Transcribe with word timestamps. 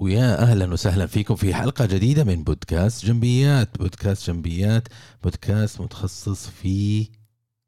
ويا 0.00 0.42
أهلا 0.42 0.72
وسهلا 0.72 1.06
فيكم 1.06 1.34
في 1.36 1.54
حلقة 1.54 1.86
جديدة 1.86 2.24
من 2.24 2.44
بودكاست 2.44 3.06
جنبيات. 3.06 3.78
بودكاست 3.78 4.30
جنبيات 4.30 4.88
بودكاست 5.22 5.80
متخصص 5.80 6.46
في 6.46 7.08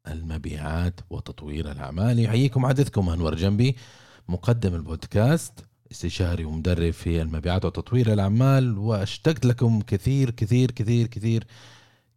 المبيعات 0.07 0.99
وتطوير 1.09 1.71
الأعمال. 1.71 2.19
يحييكم 2.19 2.65
عددكم 2.65 3.09
أنور 3.09 3.35
جنبي 3.35 3.75
مقدم 4.29 4.75
البودكاست 4.75 5.53
استشاري 5.91 6.45
ومدرب 6.45 6.91
في 6.91 7.21
المبيعات 7.21 7.65
وتطوير 7.65 8.13
الأعمال. 8.13 8.77
وأشتقت 8.77 9.45
لكم 9.45 9.81
كثير 9.81 10.29
كثير 10.29 10.71
كثير 10.71 11.07
كثير 11.07 11.47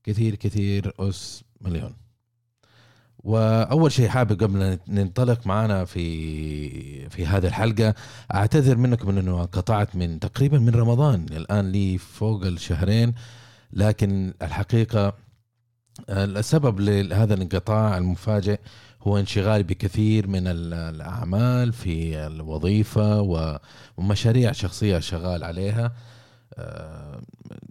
كثير 0.04 0.34
كثير 0.34 0.92
أس 0.98 1.44
مليون. 1.60 2.03
وأول 3.24 3.92
شيء 3.92 4.08
حابب 4.08 4.42
قبل 4.42 4.78
ننطلق 4.88 5.46
معنا 5.46 5.84
في 5.84 7.08
في 7.08 7.26
هذه 7.26 7.46
الحلقة 7.46 7.94
أعتذر 8.34 8.76
منكم 8.76 9.18
أنه 9.18 9.40
انقطعت 9.40 9.96
من 9.96 10.20
تقريبا 10.20 10.58
من 10.58 10.74
رمضان 10.74 11.26
الآن 11.30 11.72
لي 11.72 11.98
فوق 11.98 12.44
الشهرين 12.44 13.14
لكن 13.72 14.34
الحقيقة 14.42 15.14
السبب 16.10 16.80
لهذا 16.80 17.34
الانقطاع 17.34 17.98
المفاجئ 17.98 18.58
هو 19.02 19.18
انشغالي 19.18 19.62
بكثير 19.62 20.26
من 20.26 20.46
الأعمال 20.46 21.72
في 21.72 22.26
الوظيفة 22.26 23.20
ومشاريع 23.98 24.52
شخصية 24.52 24.98
شغال 24.98 25.44
عليها. 25.44 25.92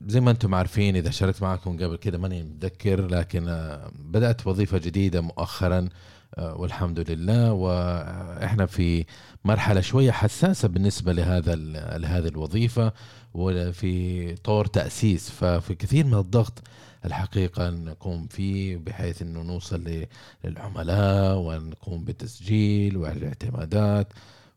زي 0.08 0.22
ما 0.22 0.32
أنتم 0.32 0.56
عارفين 0.56 0.96
إذا 0.96 1.10
شاركت 1.10 1.42
معكم 1.42 1.84
قبل 1.84 1.96
كده 1.96 2.18
ماني 2.18 2.44
متذكر 2.44 3.08
لكن 3.08 3.48
آه، 3.48 3.92
بدأت 4.00 4.48
وظيفة 4.48 4.78
جديدة 4.78 5.22
مؤخرا 5.22 5.90
آه، 6.38 6.56
والحمد 6.56 7.12
لله. 7.12 7.54
وإحنا 7.54 8.66
في 8.66 9.06
مرحلة 9.46 9.82
شوية 9.82 10.12
حساسة 10.12 10.68
بالنسبة 10.68 11.14
لهذا 11.14 11.56
لهذه 11.98 12.28
الوظيفة 12.28 12.94
وفي 13.34 14.36
طور 14.36 14.66
تأسيس. 14.66 15.30
ففي 15.30 15.76
كثير 15.76 16.06
من 16.06 16.14
الضغط 16.14 16.62
الحقيقة 17.06 17.70
نقوم 17.70 18.28
فيه 18.28 18.78
بحيث 18.78 19.22
إنه 19.22 19.42
نوصل 19.42 20.06
للعملاء 20.44 21.38
ونقوم 21.38 22.04
بالتسجيل 22.04 22.98
والاعتمادات 22.98 24.14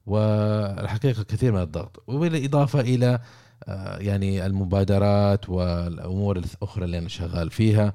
والحقيقة 0.07 1.23
كثير 1.23 1.53
من 1.53 1.63
الضغط. 1.63 2.03
وبالإضافة 2.07 2.81
إلى 2.81 3.07
آه، 3.15 3.21
يعني 3.99 4.47
المبادرات 4.47 5.49
والأمور 5.49 6.37
الأخرى 6.39 6.85
اللي 6.85 6.99
أنا 6.99 7.09
شغال 7.09 7.51
فيها 7.51 7.95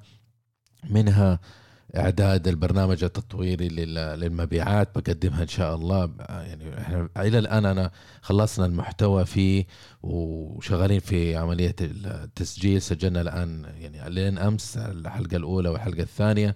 منها 0.90 1.40
إعداد 1.98 2.48
البرنامج 2.48 3.04
التطويري 3.04 3.68
للمبيعات 4.16 4.90
بقدمها 4.96 5.42
إن 5.42 5.48
شاء 5.48 5.76
الله. 5.76 6.12
يعني 6.30 6.78
إحنا 6.78 7.10
إلى 7.18 7.40
الآن 7.40 7.66
أنا 7.66 7.92
خلصنا 8.22 8.66
المحتوى 8.66 9.26
فيه 9.26 9.66
وشغالين 10.04 11.00
في 11.00 11.36
عملية 11.36 11.76
التسجيل. 11.82 12.82
سجلنا 12.82 13.22
الآن 13.22 13.66
يعني 13.80 14.10
لين 14.10 14.38
أمس 14.38 14.78
الحلقة 14.78 15.38
الأولى 15.38 15.70
والحلقة 15.70 16.02
الثانية. 16.02 16.56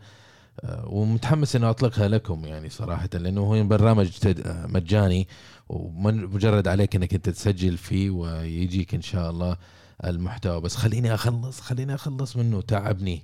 آه، 0.63 0.87
ومتحمس 0.87 1.55
انه 1.55 1.69
أطلقها 1.69 2.07
لكم 2.07 2.45
يعني 2.45 2.69
صراحة 2.69 3.09
لأنه 3.13 3.41
هو 3.41 3.63
برنامج 3.63 4.09
مجاني. 4.47 5.27
ومجرد 5.69 6.67
عليك 6.67 6.95
إنك 6.95 7.13
أنت 7.13 7.29
تسجل 7.29 7.77
فيه 7.77 8.09
ويجيك 8.09 8.95
إن 8.95 9.01
شاء 9.01 9.29
الله 9.29 9.57
المحتوى. 10.05 10.61
بس 10.61 10.75
خليني 10.75 11.13
أخلص 11.13 11.61
خليني 11.61 11.95
أخلص 11.95 12.37
منه. 12.37 12.61
تعبني 12.61 13.23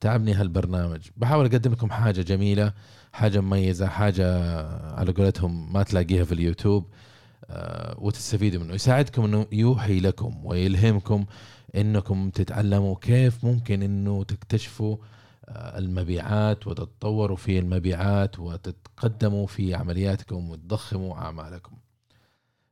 تعبني 0.00 0.34
هالبرنامج. 0.34 1.00
بحاول 1.16 1.46
أقدم 1.46 1.72
لكم 1.72 1.90
حاجة 1.90 2.22
جميلة 2.22 2.72
حاجة 3.12 3.40
مميزة 3.40 3.86
حاجة 3.86 4.26
على 4.94 5.12
قولتهم 5.12 5.72
ما 5.72 5.82
تلاقيها 5.82 6.24
في 6.24 6.32
اليوتيوب 6.32 6.86
آه، 7.50 7.94
وتستفيدوا 7.98 8.62
منه. 8.62 8.74
يساعدكم 8.74 9.24
إنه 9.24 9.46
يوحي 9.52 10.00
لكم 10.00 10.44
ويلهمكم 10.44 11.26
إنكم 11.76 12.30
تتعلموا 12.30 12.96
كيف 13.00 13.44
ممكن 13.44 13.82
إنه 13.82 14.24
تكتشفوا 14.24 14.96
المبيعات 15.48 16.66
وتتطوروا 16.66 17.36
في 17.36 17.58
المبيعات 17.58 18.38
وتتقدموا 18.38 19.46
في 19.46 19.74
عملياتكم 19.74 20.50
وتضخموا 20.50 21.16
أعمالكم. 21.16 21.76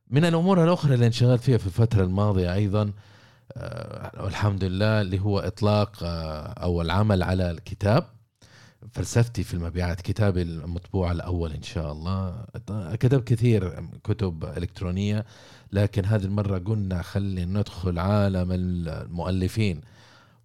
من 0.09 0.25
الأمور 0.25 0.63
الأخرى 0.63 0.93
اللي 0.93 1.07
انشغلت 1.07 1.41
فيها 1.41 1.57
في 1.57 1.65
الفترة 1.65 2.03
الماضية 2.03 2.53
أيضا 2.53 2.91
آه، 3.53 4.23
والحمد 4.23 4.63
لله 4.63 5.01
اللي 5.01 5.19
هو 5.19 5.39
إطلاق 5.39 6.03
آه، 6.03 6.47
أو 6.47 6.81
العمل 6.81 7.23
على 7.23 7.51
الكتاب. 7.51 8.05
فلسفتي 8.91 9.43
في 9.43 9.53
المبيعات 9.53 10.01
كتابي 10.01 10.41
المطبوع 10.41 11.11
الأول 11.11 11.51
إن 11.51 11.63
شاء 11.63 11.91
الله. 11.91 12.45
كتبت 12.95 13.27
كثير 13.27 13.89
كتب 14.03 14.45
إلكترونية 14.57 15.25
لكن 15.71 16.05
هذه 16.05 16.23
المرة 16.23 16.57
قلنا 16.57 17.01
خلي 17.01 17.45
ندخل 17.45 17.99
عالم 17.99 18.47
المؤلفين. 18.51 19.81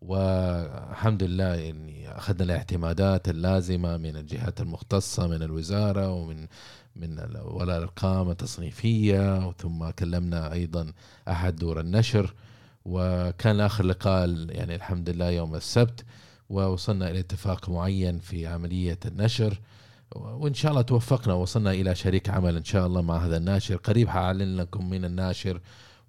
والحمد 0.00 1.22
لله 1.22 1.54
يعني 1.54 2.16
أخذنا 2.18 2.44
الاعتمادات 2.44 3.28
اللازمة 3.28 3.96
من 3.96 4.16
الجهات 4.16 4.60
المختصة 4.60 5.26
من 5.26 5.42
الوزارة 5.42 6.12
ومن 6.12 6.46
من 6.96 7.18
ولا 7.42 7.76
الأرقام 7.76 8.30
التصنيفية 8.30 9.52
ثم 9.52 9.90
كلمنا 9.90 10.52
أيضا 10.52 10.92
أحد 11.28 11.56
دور 11.56 11.80
النشر. 11.80 12.34
وكان 12.84 13.60
آخر 13.60 13.84
لقاء 13.84 14.28
يعني 14.50 14.74
الحمد 14.74 15.10
لله 15.10 15.30
يوم 15.30 15.54
السبت 15.54 16.04
ووصلنا 16.50 17.10
إلى 17.10 17.18
اتفاق 17.18 17.70
معين 17.70 18.18
في 18.18 18.46
عملية 18.46 18.98
النشر. 19.06 19.60
وإن 20.16 20.54
شاء 20.54 20.70
الله 20.70 20.82
توفقنا 20.82 21.34
وصلنا 21.34 21.70
إلى 21.72 21.94
شريك 21.94 22.30
عمل 22.30 22.56
إن 22.56 22.64
شاء 22.64 22.86
الله 22.86 23.02
مع 23.02 23.26
هذا 23.26 23.36
الناشر. 23.36 23.76
قريب 23.76 24.08
حاعلن 24.08 24.56
لكم 24.56 24.90
من 24.90 25.04
الناشر 25.04 25.60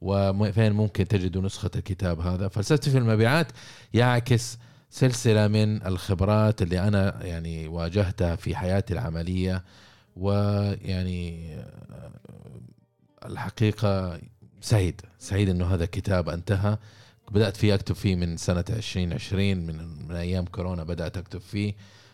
وفين 0.01 0.71
ممكن 0.71 1.07
تجدوا 1.07 1.41
نسخة 1.41 1.71
الكتاب 1.75 2.19
هذا. 2.19 2.47
فلسفتي 2.47 2.89
في 2.91 2.97
المبيعات 2.97 3.47
يعكس 3.93 4.57
سلسلة 4.89 5.47
من 5.47 5.85
الخبرات 5.85 6.61
اللي 6.61 6.87
أنا 6.87 7.25
يعني 7.25 7.67
واجهتها 7.67 8.35
في 8.35 8.55
حياتي 8.55 8.93
العملية 8.93 9.63
ويعني 10.15 11.55
الحقيقة 13.25 14.19
سعيد 14.61 15.01
سعيد 15.19 15.49
إنه 15.49 15.65
هذا 15.65 15.83
الكتاب 15.83 16.29
انتهى. 16.29 16.77
بدأت 17.31 17.57
فيه 17.57 17.73
أكتب 17.73 17.95
فيه 17.95 18.15
من 18.15 18.37
سنة 18.37 18.65
2020 18.69 19.57
من, 19.57 20.07
من 20.07 20.15
أيام 20.15 20.45
كورونا 20.45 20.83
بدأت 20.83 21.17
أكتب 21.17 21.41
فيه. 21.41 21.73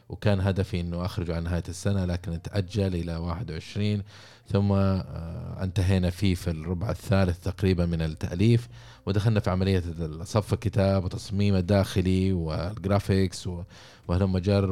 وكان 0.10 0.40
هدفي 0.40 0.80
إنه 0.80 1.06
اخرجه 1.06 1.36
على 1.36 1.44
نهاية 1.44 1.64
السنة 1.70 2.06
لكن 2.06 2.42
تأجل 2.42 2.96
إلى 2.96 3.16
21 3.16 4.04
ثم 4.52 4.72
آه، 4.72 5.64
انتهينا 5.64 6.10
فيه 6.10 6.36
في 6.36 6.50
الربع 6.50 6.90
الثالث 6.90 7.40
تقريبا 7.40 7.86
من 7.86 8.02
التأليف 8.02 8.68
ودخلنا 9.06 9.40
في 9.40 9.50
عملية 9.50 9.84
صف 10.24 10.54
الكتاب 10.54 11.04
وتصميم 11.06 11.56
الداخلي 11.56 12.34
والجرافيكس 12.34 13.50
وهلم 14.08 14.38
جر 14.38 14.72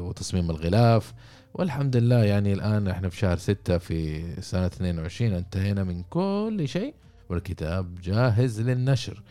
وتصميم 0.00 0.50
الغلاف. 0.50 1.12
والحمد 1.54 1.96
لله 1.96 2.24
يعني 2.24 2.52
الآن 2.52 2.88
إحنا 2.88 3.08
في 3.08 3.16
شهر 3.16 3.36
ستة 3.36 3.78
في 3.78 4.24
سنة 4.42 4.66
22 4.66 5.32
انتهينا 5.32 5.84
من 5.84 6.02
كل 6.02 6.68
شيء 6.68 6.94
والكتاب 7.28 8.00
جاهز 8.00 8.60
للنشر. 8.60 9.22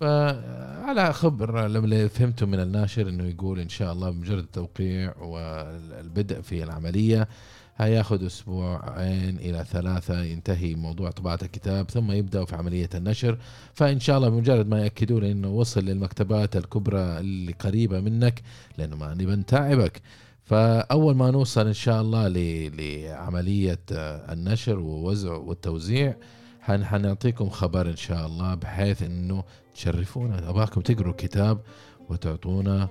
فعلى 0.00 1.12
خبر 1.12 1.66
لما 1.66 2.08
فهمته 2.08 2.46
من 2.46 2.60
الناشر 2.60 3.08
إنه 3.08 3.24
يقول 3.24 3.60
إن 3.60 3.68
شاء 3.68 3.92
الله 3.92 4.10
بمجرد 4.10 4.38
التوقيع 4.38 5.16
والبدء 5.16 6.40
في 6.40 6.62
العملية 6.64 7.28
هياخذ 7.76 8.26
أسبوعين 8.26 9.36
إلى 9.36 9.64
ثلاثة 9.70 10.22
ينتهي 10.22 10.74
موضوع 10.74 11.10
طباعة 11.10 11.38
الكتاب 11.42 11.90
ثم 11.90 12.10
يبداوا 12.12 12.46
في 12.46 12.56
عملية 12.56 12.88
النشر. 12.94 13.38
فإن 13.74 14.00
شاء 14.00 14.16
الله 14.16 14.28
بمجرد 14.28 14.68
ما 14.68 14.82
ياكدوا 14.82 15.20
لي 15.20 15.32
إنه 15.32 15.48
وصل 15.48 15.80
للمكتبات 15.80 16.56
الكبرى 16.56 17.18
اللي 17.18 17.52
قريبة 17.52 18.00
منك 18.00 18.42
لأنه 18.78 18.96
ما 18.96 19.14
نبي 19.14 19.26
نتعبك 19.26 20.02
فأول 20.44 21.16
ما 21.16 21.30
نوصل 21.30 21.66
إن 21.66 21.72
شاء 21.72 22.00
الله 22.00 22.28
لعملية 22.28 23.80
النشر 23.90 24.78
ووزع 24.78 25.32
والتوزيع 25.32 26.16
حنعطيكم 26.60 27.48
خبر 27.50 27.88
إن 27.88 27.96
شاء 27.96 28.26
الله 28.26 28.54
بحيث 28.54 29.02
إنه 29.02 29.44
تشرفونا. 29.74 30.48
أبغاكم 30.50 30.80
تقروا 30.80 31.10
الكتاب 31.10 31.60
وتعطونا 32.08 32.88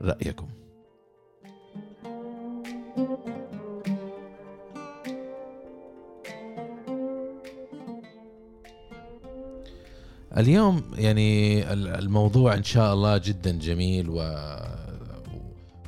رأيكم. 0.00 0.48
اليوم 10.36 10.82
يعني 10.98 11.62
الموضوع 11.72 12.54
إن 12.54 12.62
شاء 12.62 12.94
الله 12.94 13.18
جدا 13.18 13.50
جميل 13.58 14.10
و 14.10 14.46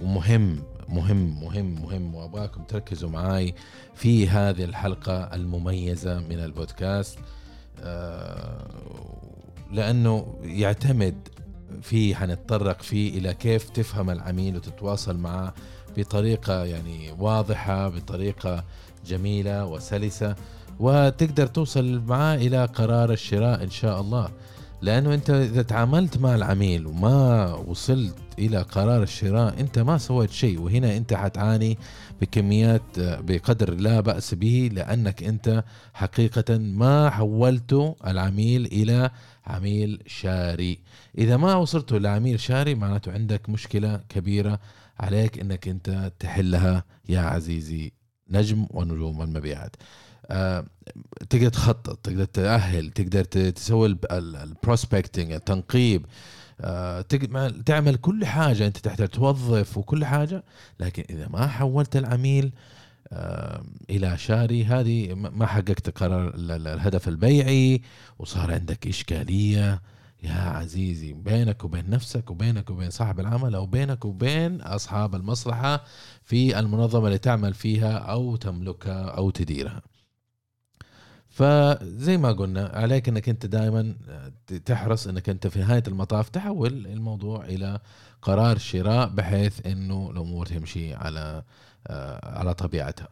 ومهم 0.03 0.63
مهم 0.89 1.41
مهم 1.41 1.83
مهم 1.83 2.15
وأبغاكم 2.15 2.65
تركزوا 2.65 3.11
معاي 3.11 3.55
في 3.95 4.29
هذه 4.29 4.65
الحلقة 4.65 5.35
المميزة 5.35 6.21
من 6.21 6.41
البودكاست. 6.41 7.19
آه، 7.81 9.18
لأنه 9.73 10.35
يعتمد 10.43 11.29
فيه 11.83 12.15
حنتطرق 12.15 12.83
فيه 12.83 13.19
إلى 13.19 13.35
كيف 13.35 13.69
تفهم 13.69 14.11
العميل 14.11 14.57
وتتواصل 14.57 15.17
معه 15.17 15.55
بطريقة 15.97 16.65
يعني 16.65 17.13
واضحة 17.19 17.89
بطريقة 17.89 18.65
جميلة 19.07 19.65
وسلسة 19.67 20.35
وتقدر 20.81 21.47
توصل 21.47 22.03
معاه 22.07 22.37
إلى 22.37 22.65
قرار 22.65 23.13
الشراء 23.13 23.63
إن 23.63 23.71
شاء 23.71 24.01
الله. 24.01 24.29
لأنه 24.83 25.15
أنت 25.15 25.31
إذا 25.31 25.63
تعاملت 25.63 26.19
مع 26.19 26.35
العميل 26.35 26.87
وما 26.87 27.55
وصلت 27.55 28.15
إلى 28.39 28.63
قرار 28.63 29.03
الشراء 29.03 29.61
أنت 29.61 29.79
ما 29.79 29.99
سويت 29.99 30.31
شيء 30.31 30.61
وهنا 30.61 30.97
أنت 30.97 31.15
حتعاني 31.15 31.79
بكميات 32.21 32.83
بقدر 32.99 33.75
لا 33.75 34.01
بأس 34.01 34.35
به 34.35 34.71
لأنك 34.73 35.23
أنت 35.23 35.65
حقيقة 35.95 36.59
ما 36.59 37.11
حولت 37.11 37.95
العميل 38.07 38.67
إلى 38.67 39.11
عميل 39.49 40.03
شاري. 40.07 40.79
إذا 41.19 41.37
ما 41.37 41.55
وصلت 41.55 41.93
لعميل 41.93 42.41
شاري 42.41 42.75
معناته 42.75 43.13
عندك 43.13 43.49
مشكلة 43.49 44.01
كبيرة 44.09 44.61
عليك 45.01 45.39
إنك 45.39 45.69
أنت 45.69 46.13
تحلها 46.19 46.85
يا 47.09 47.21
عزيزي 47.21 47.93
نجم 48.31 48.67
ونجوم 48.71 49.23
المبيعات 49.23 49.77
آه، 50.31 50.67
تقدر 51.31 51.49
تخطط 51.49 51.99
تقدر 52.03 52.25
تأهل 52.25 52.91
تقدر 52.91 53.25
تسوي 53.25 53.99
البروسبكتنج 54.13 55.33
التنقيب. 55.33 56.07
آه، 56.61 57.01
تعمل 57.67 57.97
كل 57.97 58.27
حاجة 58.27 58.67
أنت 58.67 58.79
تحتاج 58.79 59.09
توظف 59.09 59.79
وكل 59.79 60.05
حاجة 60.05 60.45
لكن 60.81 61.05
إذا 61.11 61.29
ما 61.29 61.47
حولت 61.47 61.97
العميل 61.97 62.53
إلى 63.91 64.19
شاري 64.19 64.65
هذه 64.65 65.15
ما 65.15 65.47
حققت 65.47 65.99
قرار 65.99 66.33
الهدف 66.37 67.09
البيعي 67.09 67.83
وصار 68.19 68.53
عندك 68.53 68.87
إشكالية 68.87 69.83
يا 70.23 70.33
عزيزي 70.33 71.13
بينك 71.13 71.65
وبين 71.65 71.91
نفسك 71.91 72.31
وبينك 72.31 72.71
وبين 72.71 72.91
صاحب 72.91 73.21
العمل 73.21 73.55
أو 73.55 73.67
بينك 73.67 74.05
وبين 74.05 74.61
أصحاب 74.61 75.15
المصلحة 75.15 75.85
في 76.25 76.59
المنظمة 76.59 77.07
اللي 77.07 77.19
تعمل 77.19 77.55
فيها 77.55 77.99
أو 77.99 78.37
تملكها 78.37 79.05
أو 79.05 79.31
تديرها. 79.31 79.83
فزي 81.39 82.17
ما 82.17 82.33
قلنا 82.33 82.71
عليك 82.75 83.09
إنك 83.09 83.29
أنت 83.29 83.47
دائما 83.47 83.95
تحرص 84.65 85.07
إنك 85.07 85.29
أنت 85.29 85.47
في 85.47 85.59
نهاية 85.59 85.83
المطاف 85.89 86.29
تحول 86.29 86.87
الموضوع 86.87 87.45
إلى 87.45 87.81
قرار 88.23 88.59
شراء 88.59 89.09
بحيث 89.09 89.67
إنه 89.67 90.11
الأمور 90.11 90.47
تمشي 90.47 90.95
على 90.95 91.43
آه، 91.87 92.39
على 92.39 92.55
طبيعتها. 92.55 93.09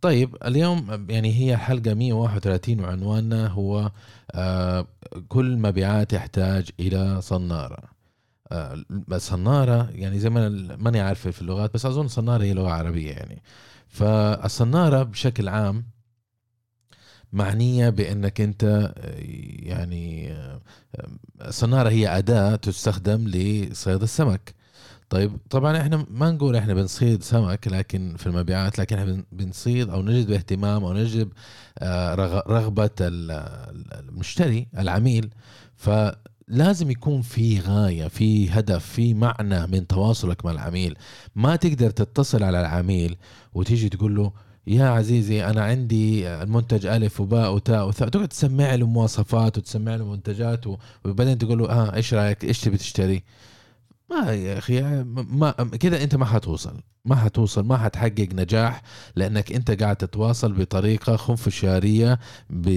طيب 0.00 0.36
اليوم 0.44 1.06
يعني 1.10 1.34
هي 1.40 1.56
حلقة 1.56 1.94
131 1.94 2.80
وعنواننا 2.80 3.46
هو 3.46 3.90
آه، 4.32 4.86
كل 5.28 5.56
مبيعات 5.56 6.12
يحتاج 6.12 6.70
إلى 6.80 7.20
صنارة. 7.20 7.78
آه، 8.52 8.84
صناره 9.18 9.90
يعني 9.90 10.18
زي 10.18 10.30
ما 10.30 10.48
ماني 10.76 11.00
عارف 11.00 11.28
في 11.28 11.42
اللغات 11.42 11.74
بس 11.74 11.86
أظن 11.86 12.08
صناره 12.08 12.42
هي 12.42 12.54
لغة 12.54 12.70
عربية 12.70 13.12
يعني. 13.12 13.42
فالصنارة 13.88 15.02
بشكل 15.02 15.48
عام 15.48 15.93
معنية 17.34 17.88
بأنك 17.88 18.40
أنت 18.40 18.92
يعني 19.62 20.34
صنارة 21.50 21.88
هي 21.88 22.18
أداة 22.18 22.56
تستخدم 22.56 23.28
لصيد 23.28 24.02
السمك. 24.02 24.54
طيب 25.10 25.38
طبعا 25.50 25.80
إحنا 25.80 26.06
ما 26.10 26.30
نقول 26.30 26.56
إحنا 26.56 26.74
بنصيد 26.74 27.22
سمك 27.22 27.68
لكن 27.68 28.14
في 28.18 28.26
المبيعات 28.26 28.78
لكن 28.78 28.98
إحنا 28.98 29.24
بنصيد 29.32 29.90
أو 29.90 30.02
نجد 30.02 30.30
اهتمام 30.30 30.84
أو 30.84 30.92
نجد 30.92 31.28
آه، 31.78 32.14
رغبة 32.48 32.90
المشتري 33.00 34.66
العميل. 34.78 35.30
فلازم 35.76 36.90
يكون 36.90 37.22
في 37.22 37.60
غاية 37.60 38.08
في 38.08 38.50
هدف 38.50 38.86
في 38.86 39.14
معنى 39.14 39.66
من 39.66 39.86
تواصلك 39.86 40.44
مع 40.44 40.50
العميل. 40.50 40.96
ما 41.34 41.56
تقدر 41.56 41.90
تتصل 41.90 42.42
على 42.42 42.60
العميل 42.60 43.16
وتيجي 43.54 43.88
تقول 43.88 44.16
له 44.16 44.32
يا 44.66 44.84
عزيزي 44.88 45.44
أنا 45.44 45.64
عندي 45.64 46.28
المنتج 46.28 46.86
ألف 46.86 47.20
وباء 47.20 47.54
وتاء 47.54 47.88
وثاء. 47.88 48.08
تقعد 48.08 48.28
تسمع 48.28 48.74
له 48.74 48.86
مواصفات 48.86 49.58
وتسمع 49.58 49.96
له 49.96 50.04
منتجات 50.04 50.64
وبعدين 51.04 51.38
تقول 51.38 51.58
له 51.58 51.70
آه 51.70 51.94
إيش 51.94 52.14
رأيك؟ 52.14 52.44
إيش 52.44 52.60
تبي 52.60 52.76
تشتري؟ 52.76 53.22
ما 54.10 54.32
يا 54.32 54.58
أخي 54.58 54.82
ما 55.04 55.50
كذا 55.50 56.02
أنت 56.02 56.14
ما 56.16 56.24
حتوصل. 56.24 56.80
ما 57.04 57.16
حتوصل 57.16 57.64
ما 57.66 57.76
حتحقق 57.76 58.28
نجاح 58.32 58.82
لأنك 59.16 59.52
أنت 59.52 59.82
قاعد 59.82 59.96
تتواصل 59.96 60.52
بطريقة 60.52 61.16
خنفشارية 61.16 62.18
ب 62.50 62.68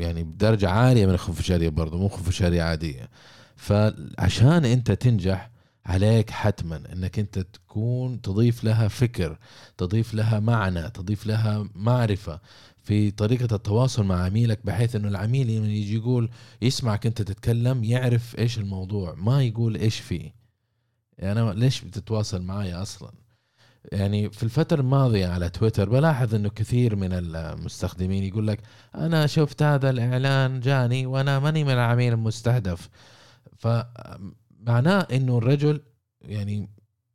يعني 0.00 0.24
بدرجة 0.24 0.70
عالية 0.70 1.06
من 1.06 1.12
الخنفشارية 1.12 1.68
برضه 1.68 1.98
مو 1.98 2.08
خنفشارية 2.08 2.62
عادية. 2.62 3.08
فعشان 3.56 4.64
أنت 4.64 4.92
تنجح 4.92 5.50
عليك 5.86 6.30
حتما 6.30 6.82
إنك 6.92 7.18
أنت 7.18 7.38
تكون 7.38 8.20
تضيف 8.20 8.64
لها 8.64 8.88
فكر 8.88 9.38
تضيف 9.78 10.14
لها 10.14 10.40
معنى 10.40 10.90
تضيف 10.90 11.26
لها 11.26 11.68
معرفة 11.74 12.40
في 12.82 13.10
طريقة 13.10 13.56
التواصل 13.56 14.04
مع 14.04 14.24
عميلك 14.24 14.60
بحيث 14.64 14.96
إنه 14.96 15.08
العميل 15.08 15.56
لما 15.56 15.66
يجي 15.66 15.94
يقول 15.94 16.30
يسمعك 16.62 17.06
أنت 17.06 17.22
تتكلم 17.22 17.84
يعرف 17.84 18.38
إيش 18.38 18.58
الموضوع 18.58 19.14
ما 19.14 19.42
يقول 19.42 19.76
إيش 19.76 20.00
فيه. 20.00 20.34
يعني 21.18 21.40
أنا 21.40 21.50
ليش 21.50 21.80
بتتواصل 21.80 22.42
معي 22.42 22.74
أصلا؟ 22.74 23.12
يعني 23.92 24.30
في 24.30 24.42
الفترة 24.42 24.80
الماضية 24.80 25.26
على 25.26 25.48
تويتر 25.48 25.88
بلاحظ 25.88 26.34
إنه 26.34 26.48
كثير 26.48 26.96
من 26.96 27.12
المستخدمين 27.12 28.24
يقول 28.24 28.46
لك 28.46 28.60
أنا 28.94 29.26
شفت 29.26 29.62
هذا 29.62 29.90
الإعلان 29.90 30.60
جاني 30.60 31.06
وأنا 31.06 31.38
ماني 31.38 31.64
من 31.64 31.70
العميل 31.70 32.12
المستهدف. 32.12 32.88
ف 33.58 33.68
معناه 34.66 35.06
إنه 35.12 35.38
الرجل 35.38 35.80
يعني 36.22 36.68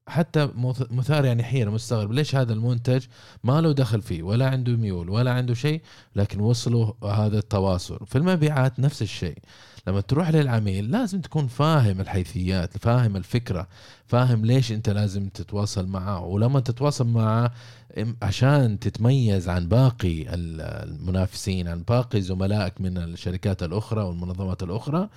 حتى 0.08 0.50
مثار 0.92 1.26
يعني 1.26 1.44
حيرة 1.44 1.70
مستغرب 1.70 2.12
ليش 2.12 2.36
هذا 2.36 2.54
المنتج 2.54 3.06
ما 3.44 3.62
له 3.62 3.72
دخل 3.72 4.02
فيه 4.02 4.24
ولا 4.24 4.50
عنده 4.50 4.72
ميول 4.72 5.10
ولا 5.10 5.32
عنده 5.32 5.54
شيء 5.54 5.82
لكن 6.16 6.40
وصلوا 6.40 6.94
هذا 7.04 7.38
التواصل. 7.40 8.06
في 8.06 8.18
المبيعات 8.18 8.80
نفس 8.80 9.02
الشيء. 9.02 9.38
لما 9.88 10.02
تروح 10.02 10.30
للعميل 10.30 10.92
لازم 10.92 11.22
تكون 11.22 11.48
فاهم 11.48 12.02
الحيثيات 12.02 12.78
فاهم 12.78 13.16
الفكرة 13.16 13.68
فاهم 14.06 14.46
ليش 14.46 14.72
أنت 14.72 14.90
لازم 14.90 15.30
تتواصل 15.30 15.88
معه. 15.88 16.26
ولما 16.26 16.60
تتواصل 16.60 17.08
معه 17.08 17.52
عشان 18.22 18.80
تتميز 18.80 19.50
عن 19.50 19.68
باقي 19.68 20.26
المنافسين 20.34 21.68
عن 21.68 21.84
باقي 21.84 22.22
زملائك 22.22 22.82
من 22.82 22.98
الشركات 22.98 23.64
الأخرى 23.64 24.04
والمنظمات 24.04 24.64
الأخرى 24.64 25.10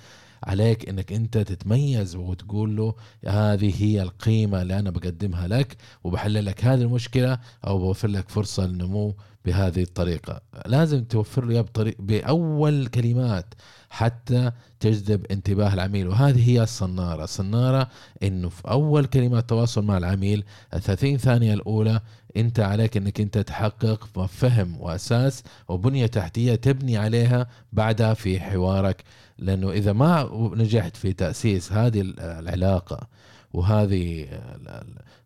عليك 0.45 0.89
إنك 0.89 1.13
أنت 1.13 1.37
تتميز 1.37 2.15
وتقول 2.15 2.75
له 2.75 2.95
هذه 3.27 3.83
هي 3.83 4.01
القيمة 4.01 4.61
اللي 4.61 4.79
أنا 4.79 4.89
بقدمها 4.89 5.47
لك 5.47 5.77
وبحل 6.03 6.45
لك 6.45 6.65
هذه 6.65 6.81
المشكلة 6.81 7.39
أو 7.67 7.77
بوفر 7.77 8.07
لك 8.07 8.29
فرصة 8.29 8.65
للنمو 8.65 9.15
بهذه 9.45 9.81
الطريقة. 9.81 10.41
لازم 10.65 11.03
توفر 11.03 11.45
له 11.45 11.61
بطريق 11.61 11.95
بأول 11.99 12.87
كلمات 12.87 13.53
حتى 13.95 14.51
تجذب 14.79 15.25
انتباه 15.31 15.73
العميل. 15.73 16.07
وهذه 16.07 16.49
هي 16.49 16.63
الصنارة. 16.63 17.23
الصنارة 17.23 17.87
إنه 18.23 18.49
في 18.49 18.61
أول 18.71 19.05
كلمات 19.05 19.49
تواصل 19.49 19.85
مع 19.85 19.97
العميل 19.97 20.43
ال 20.73 20.81
30 20.81 21.17
ثانية 21.17 21.53
الأولى 21.53 22.01
أنت 22.37 22.59
عليك 22.59 22.97
إنك 22.97 23.21
أنت 23.21 23.37
تحقق 23.37 24.25
فهم 24.25 24.81
وأساس 24.81 25.43
وبنية 25.67 26.05
تحتية 26.05 26.55
تبني 26.55 26.97
عليها 26.97 27.47
بعدها 27.73 28.13
في 28.13 28.39
حوارك. 28.39 29.03
لأنه 29.37 29.71
إذا 29.71 29.93
ما 29.93 30.29
نجحت 30.55 30.97
في 30.97 31.13
تأسيس 31.13 31.71
هذه 31.71 32.01
العلاقة 32.19 33.07
وهذه 33.55 34.27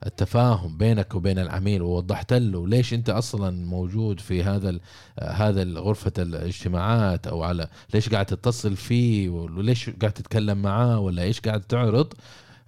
التفاهم 0.05 0.77
بينك 0.77 1.15
وبين 1.15 1.39
العميل 1.39 1.81
ووضحت 1.81 2.33
له 2.33 2.67
ليش 2.67 2.93
أنت 2.93 3.09
أصلا 3.09 3.65
موجود 3.65 4.19
في 4.19 4.43
هذا 4.43 4.79
هذا 5.21 5.63
غرفة 5.63 6.13
الاجتماعات 6.17 7.27
أو 7.27 7.43
على 7.43 7.67
ليش 7.93 8.09
قاعد 8.09 8.25
تتصل 8.25 8.75
فيه 8.75 9.29
وليش 9.29 9.89
قاعد 9.89 10.13
تتكلم 10.13 10.62
معاه 10.62 11.00
ولا 11.00 11.24
إيش 11.24 11.39
قاعد 11.39 11.62
تعرض. 11.62 12.13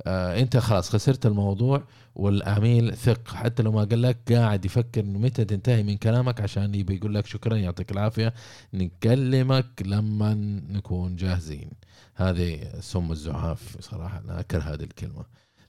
آه 0.06 0.40
أنت 0.40 0.58
خلاص 0.58 0.90
خسرت 0.90 1.26
الموضوع 1.26 1.84
والعميل 2.16 2.98
ثق. 2.98 3.34
حتى 3.34 3.64
لو 3.64 3.72
ما 3.72 3.84
قال 3.84 4.02
لك 4.02 4.18
قاعد 4.32 4.66
يفكر 4.66 5.02
إنه 5.02 5.20
متى 5.20 5.46
تنتهي 5.46 5.84
من 5.84 5.98
كلامك 5.98 6.42
عشان 6.42 6.76
يبي 6.76 6.96
يقول 6.96 7.16
لك 7.16 7.26
شكرا 7.26 7.56
يعطيك 7.56 7.92
العافية. 7.92 8.34
نكلمك 8.74 9.82
لما 9.86 10.34
نكون 10.70 11.16
جاهزين. 11.16 11.72
هذه 12.16 12.60
سم 12.80 13.12
الزعاف 13.12 13.78
صراحة 13.80 14.22
أنا 14.26 14.40
أكره 14.40 14.62
هذه 14.62 14.84
الكلمة. 14.84 15.26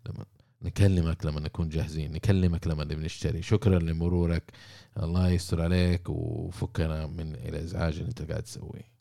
لما 0.06 0.24
نكلمك 0.62 1.26
لما 1.26 1.40
نكون 1.40 1.68
جاهزين 1.68 2.12
نكلمك 2.12 2.66
لما 2.66 2.84
نشتري 2.84 3.42
شكرا 3.42 3.78
لمرورك. 3.78 4.52
الله 5.02 5.28
يستر 5.28 5.62
عليك 5.62 6.08
وفكنا 6.08 7.06
من 7.06 7.34
الازعاج 7.34 7.96
اللي 7.98 8.08
أنت 8.08 8.30
قاعد 8.30 8.42
تسويه. 8.42 8.92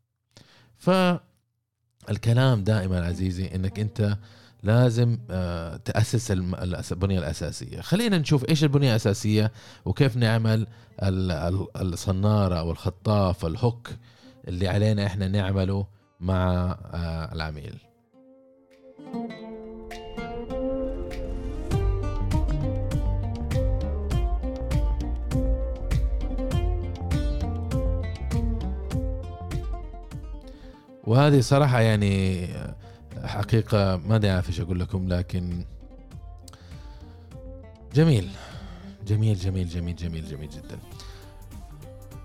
فالكلام 0.77 2.63
دائما 2.63 3.05
عزيزي 3.05 3.55
إنك 3.55 3.79
أنت 3.79 4.17
لازم 4.63 5.17
آه، 5.29 5.77
تأسس 5.77 6.31
البنية 6.31 7.19
الأساسية. 7.19 7.81
خلينا 7.81 8.17
نشوف 8.17 8.49
إيش 8.49 8.63
البنية 8.63 8.89
الأساسية 8.89 9.51
وكيف 9.85 10.17
نعمل 10.17 10.67
الصنارة 11.81 12.55
أو 12.55 12.71
الخطاف 12.71 13.45
الهوك 13.45 13.89
اللي 14.47 14.67
علينا 14.67 15.05
إحنا 15.05 15.27
نعمله 15.27 15.87
مع 16.19 16.71
آه، 16.93 17.33
العميل. 17.33 17.90
وهذه 31.11 31.39
صراحة 31.39 31.81
يعني 31.81 32.47
حقيقة 33.23 33.97
ما 33.97 34.15
أدري 34.15 34.31
عارف 34.31 34.49
إيش 34.49 34.61
أقول 34.61 34.79
لكم 34.79 35.07
لكن 35.07 35.65
جميل. 37.95 38.29
جميل 39.07 39.37
جميل 39.37 39.67
جميل 39.67 39.95
جميل 39.95 40.25
جميل 40.25 40.49
جدا. 40.49 40.79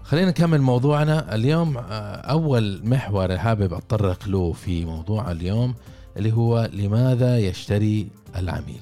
خلينا 0.02 0.30
نكمل 0.30 0.60
موضوعنا 0.62 1.34
اليوم. 1.34 1.76
أول 1.78 2.80
محور 2.84 3.38
حابب 3.38 3.74
أتطرق 3.74 4.28
له 4.28 4.52
في 4.52 4.84
موضوع 4.84 5.30
اليوم 5.30 5.74
اللي 6.16 6.32
هو 6.32 6.70
لماذا 6.72 7.38
يشتري 7.38 8.08
العميل؟ 8.36 8.80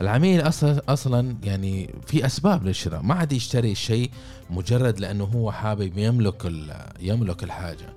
العميل 0.00 0.40
أصلا 0.40 0.82
أصلا 0.88 1.36
يعني 1.42 1.90
في 2.06 2.26
أسباب 2.26 2.64
للشراء. 2.64 3.02
ما 3.02 3.14
عاد 3.14 3.32
يشتري 3.32 3.72
الشيء 3.72 4.10
مجرد 4.50 5.00
لأنه 5.00 5.24
هو 5.24 5.52
حابب 5.52 5.98
يملك 5.98 6.52
يملك 7.00 7.44
الحاجة. 7.44 7.92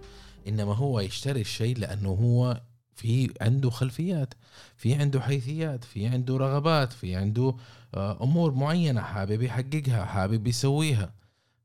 إنما 0.47 0.75
هو 0.75 0.99
يشتري 0.99 1.41
الشيء 1.41 1.77
لأنه 1.77 2.09
هو 2.09 2.61
في 2.95 3.33
عنده 3.41 3.69
خلفيات 3.69 4.33
في 4.77 4.93
عنده 4.93 5.21
حيثيات 5.21 5.83
في 5.83 6.07
عنده 6.07 6.37
رغبات 6.37 6.93
في 6.93 7.15
عنده 7.15 7.55
آه، 7.93 8.23
أمور 8.23 8.53
معينة 8.53 9.01
حابب 9.01 9.41
يحققها 9.41 10.05
حابب 10.05 10.47
يسويها. 10.47 11.13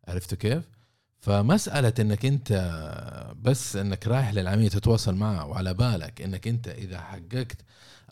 عرفتوا 0.09 0.39
كيف؟ 0.39 0.65
فمسألة 1.21 1.93
إنك 2.01 2.27
أنت 2.27 2.53
بس 3.43 3.77
إنك 3.77 4.07
رايح 4.07 4.35
للعميل 4.35 4.71
تتواصل 4.71 5.15
معه 5.15 5.47
وعلى 5.47 5.75
بالك 5.75 6.23
إنك 6.23 6.49
أنت 6.49 6.69
إذا 6.69 7.01
حققت 7.01 7.59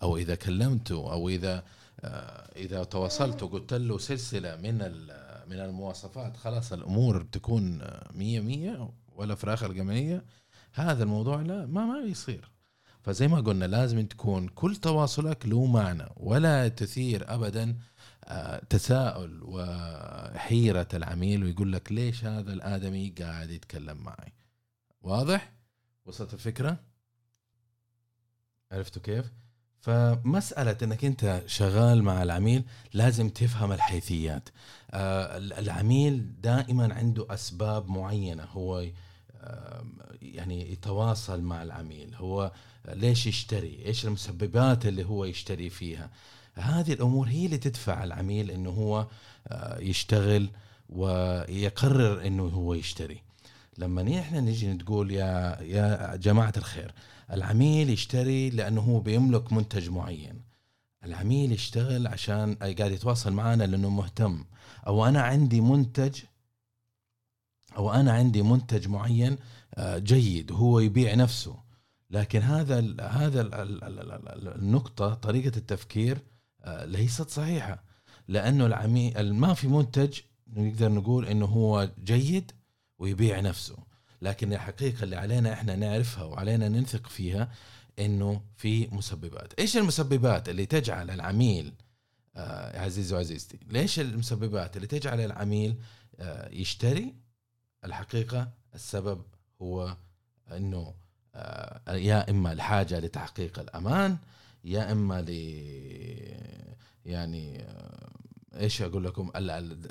أو 0.02 0.16
إذا 0.16 0.34
كلمته 0.34 1.12
أو 1.12 1.28
إذا 1.28 1.64
آه، 2.00 2.50
إذا 2.56 2.84
تواصلت 2.84 3.42
وقلت 3.42 3.74
له 3.74 3.98
سلسلة 3.98 4.56
من 4.56 4.78
من 5.48 5.60
المواصفات 5.60 6.36
خلاص 6.36 6.72
الأمور 6.72 7.22
بتكون 7.22 7.80
مية 8.14 8.40
مية 8.40 8.88
ولا 9.16 9.34
فراخ 9.34 9.62
الجمعيه 9.62 10.24
هذا 10.78 11.02
الموضوع 11.02 11.42
لا 11.42 11.66
ما 11.66 11.84
ما 11.84 12.00
بيصير 12.00 12.50
فزي 13.02 13.28
ما 13.28 13.40
قلنا 13.40 13.64
لازم 13.64 14.06
تكون 14.06 14.48
كل 14.48 14.76
تواصلك 14.76 15.46
له 15.46 15.66
معنى 15.66 16.04
ولا 16.16 16.68
تثير 16.68 17.34
ابدا 17.34 17.76
آه، 18.24 18.62
تساؤل 18.70 19.40
وحيرة 19.42 20.88
العميل 20.94 21.44
ويقول 21.44 21.72
لك 21.72 21.92
ليش 21.92 22.24
هذا 22.24 22.52
الآدمي 22.52 23.14
قاعد 23.20 23.50
يتكلم 23.50 23.96
معي 23.96 24.32
واضح؟ 25.02 25.52
وصلت 26.04 26.34
الفكرة؟ 26.34 26.80
عرفتوا 28.72 29.02
كيف؟ 29.02 29.32
فمسألة 29.80 30.76
إنك 30.82 31.04
أنت 31.04 31.42
شغال 31.46 32.02
مع 32.02 32.22
العميل 32.22 32.64
لازم 32.92 33.28
تفهم 33.28 33.72
الحيثيات 33.72 34.48
آه 34.90 35.36
العميل 35.36 36.40
دائما 36.40 36.94
عنده 36.94 37.26
أسباب 37.30 37.88
معينة 37.88 38.44
هو 38.44 38.84
يعني 40.22 40.72
يتواصل 40.72 41.42
مع 41.42 41.62
العميل. 41.62 42.14
هو 42.14 42.52
ليش 42.88 43.26
يشتري؟ 43.26 43.82
إيش 43.86 44.06
المسببات 44.06 44.86
اللي 44.86 45.04
هو 45.04 45.24
يشتري 45.24 45.70
فيها؟ 45.70 46.10
هذه 46.54 46.92
الأمور 46.92 47.28
هي 47.28 47.46
اللي 47.46 47.58
تدفع 47.58 48.04
العميل 48.04 48.50
إنه 48.50 48.70
هو 48.70 49.06
آه 49.48 49.78
يشتغل 49.78 50.50
ويقرر 50.88 52.26
إنه 52.26 52.46
هو 52.46 52.74
يشتري. 52.74 53.22
لما 53.78 54.02
نحن 54.02 54.36
نجي 54.36 54.72
نقول 54.72 55.10
يا 55.10 55.58
يا 55.60 56.16
جماعة 56.16 56.52
الخير 56.56 56.92
العميل 57.32 57.90
يشتري 57.90 58.50
لأنه 58.50 58.80
هو 58.80 59.00
بيملك 59.00 59.52
منتج 59.52 59.90
معين. 59.90 60.42
العميل 61.04 61.52
يشتغل 61.52 62.06
عشان 62.06 62.54
قاعد 62.54 62.92
يتواصل 62.92 63.32
معنا 63.32 63.64
لأنه 63.64 63.90
مهتم. 63.90 64.44
أو 64.86 65.06
أنا 65.06 65.22
عندي 65.22 65.60
منتج 65.60 66.20
أو 67.78 67.92
أنا 67.92 68.12
عندي 68.12 68.42
منتج 68.42 68.88
معين 68.88 69.36
آه، 69.74 69.98
جيد 69.98 70.52
هو 70.52 70.80
يبيع 70.80 71.14
نفسه. 71.14 71.56
لكن 72.10 72.40
هذا 72.42 72.78
هذا 73.00 73.40
ال 73.40 73.52
النقطة 74.48 75.14
طريقة 75.14 75.56
التفكير 75.56 76.18
آه، 76.64 76.84
ليست 76.84 77.30
صحيحة. 77.30 77.84
لأنه 78.28 78.66
العميل 78.66 79.34
ما 79.34 79.54
في 79.54 79.68
منتج 79.68 80.18
نقدر 80.48 80.92
نقول 80.92 81.26
إنه 81.26 81.46
هو 81.46 81.90
جيد 82.04 82.52
ويبيع 82.98 83.40
نفسه. 83.40 83.76
لكن 84.22 84.52
الحقيقة 84.52 85.04
اللي 85.04 85.16
علينا 85.16 85.52
إحنا 85.52 85.76
نعرفها 85.76 86.24
وعلينا 86.24 86.68
ننثق 86.68 87.06
فيها 87.06 87.50
إنه 87.98 88.40
في 88.56 88.88
مسببات. 88.92 89.60
إيش 89.60 89.76
المسببات 89.76 90.48
اللي 90.48 90.66
تجعل 90.66 91.10
العميل 91.10 91.72
آه 92.36 92.80
عزيزي 92.80 93.14
وعزيزتي 93.14 93.58
ليش 93.66 94.00
المسببات 94.00 94.76
اللي 94.76 94.86
تجعل 94.86 95.20
العميل 95.20 95.76
يشتري 96.50 97.14
الحقيقة 97.84 98.50
السبب 98.74 99.22
هو 99.62 99.96
إنه 100.52 100.94
آه 101.34 101.94
يا 101.94 102.30
إما 102.30 102.52
الحاجة 102.52 102.98
لتحقيق 102.98 103.58
الأمان 103.58 104.16
يا 104.64 104.92
إما 104.92 105.22
ل 105.22 105.28
يعني 107.04 107.62
آه 107.62 108.08
إيش 108.54 108.82
أقول 108.82 109.04
لكم 109.04 109.30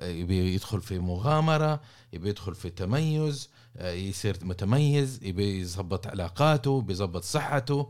يبي 0.01 0.53
يدخل 0.53 0.82
في 0.82 1.00
مغامرة 1.00 1.82
يبي 2.13 2.29
يدخل 2.29 2.56
في 2.56 2.70
تميز 2.70 3.50
آه، 3.77 3.91
يصير 3.91 4.38
متميز 4.41 5.24
يبي 5.24 5.60
يظبط 5.62 6.08
علاقاته 6.08 6.82
بيظبط 6.82 7.24
صحته 7.24 7.89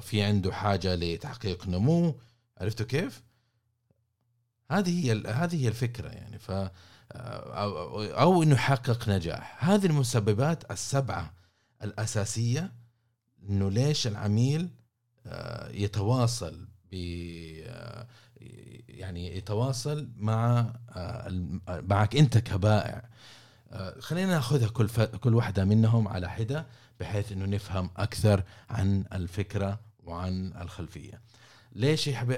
في 0.00 0.22
عنده 0.22 0.52
حاجة 0.52 0.94
لتحقيق 0.94 1.68
نمو. 1.68 2.20
عرفتوا 2.58 2.86
كيف؟ 2.86 3.22
هذه 4.70 5.06
هي 5.06 5.12
هذه 5.26 5.64
هي 5.64 5.68
الفكرة 5.68 6.08
يعني. 6.08 6.38
ف 6.38 6.52
آه، 7.12 7.62
أو, 7.62 8.02
أو 8.02 8.42
إنه 8.42 8.54
يحقق 8.54 9.08
نجاح. 9.08 9.64
هذه 9.70 9.86
المسببات 9.86 10.70
السبعة 10.70 11.34
الأساسية 11.82 12.72
إنه 13.48 13.70
ليش 13.70 14.06
العميل 14.06 14.70
يتواصل 15.70 16.68
ب 16.92 16.94
يعني 18.88 19.36
يتواصل 19.36 20.08
مع 20.16 20.72
معك 21.68 22.16
أنت 22.16 22.38
كبائع. 22.38 23.08
خلينا 23.98 24.32
نأخذها 24.34 24.68
كل 24.68 24.88
ف... 24.88 25.00
كل 25.00 25.34
واحدة 25.34 25.64
منهم 25.64 26.08
على 26.08 26.30
حدة 26.30 26.66
بحيث 27.00 27.32
إنه 27.32 27.44
نفهم 27.44 27.90
أكثر 27.96 28.42
عن 28.70 29.04
الفكرة 29.12 29.80
وعن 30.04 30.52
الخلفية. 30.60 31.20
ليش 31.72 32.06
يحب... 32.06 32.30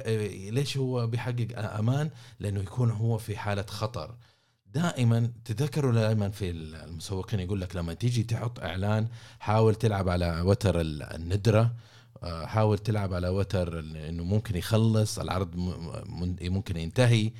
ليش 0.50 0.76
هو 0.76 1.06
بيحقق 1.06 1.74
أمان؟ 1.78 2.10
لأنه 2.40 2.60
يكون 2.60 2.90
هو 2.90 3.18
في 3.18 3.36
حالة 3.36 3.66
خطر. 3.68 4.14
دائما 4.76 5.30
تذكروا 5.44 5.92
دائما 5.92 6.28
في 6.28 6.50
المسوقين 6.50 7.40
يقول 7.40 7.60
لك 7.60 7.76
لما 7.76 7.94
تيجي 7.94 8.22
تحط 8.22 8.60
إعلان 8.60 9.08
حاول 9.40 9.74
تلعب 9.74 10.08
على 10.08 10.40
وتر 10.40 10.80
الندرة 10.80 11.74
آه، 12.22 12.46
حاول 12.46 12.78
تلعب 12.78 13.14
على 13.14 13.28
وتر 13.28 13.78
إنه 13.78 14.24
ممكن 14.24 14.56
يخلص 14.56 15.18
العرض 15.18 15.50
ممكن 16.40 16.76
ينتهي. 16.76 17.30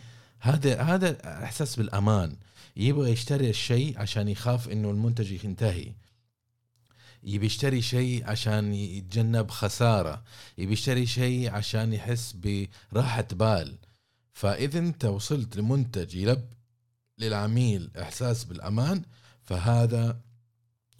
هذا 0.40 0.82
هذا 0.82 1.16
إحساس 1.44 1.76
بالأمان. 1.76 2.36
يبغى 2.76 3.10
يشتري 3.10 3.50
الشيء 3.50 3.98
عشان 3.98 4.28
يخاف 4.28 4.68
إنه 4.68 4.90
المنتج 4.90 5.44
ينتهي. 5.44 5.92
يبي 7.22 7.46
يشتري 7.46 7.82
شيء 7.82 8.30
عشان 8.30 8.74
يتجنب 8.74 9.50
خسارة. 9.50 10.22
يبي 10.58 10.72
يشتري 10.72 11.06
شيء 11.06 11.50
عشان 11.50 11.92
يحس 11.92 12.36
براحة 12.92 13.28
بال. 13.32 13.78
فإذا 14.32 14.78
أنت 14.78 15.04
وصلت 15.04 15.56
لمنتج 15.56 16.14
يلب 16.14 16.55
للعميل 17.18 17.90
إحساس 17.99 18.44
بالأمان 18.44 19.02
فهذا 19.42 20.20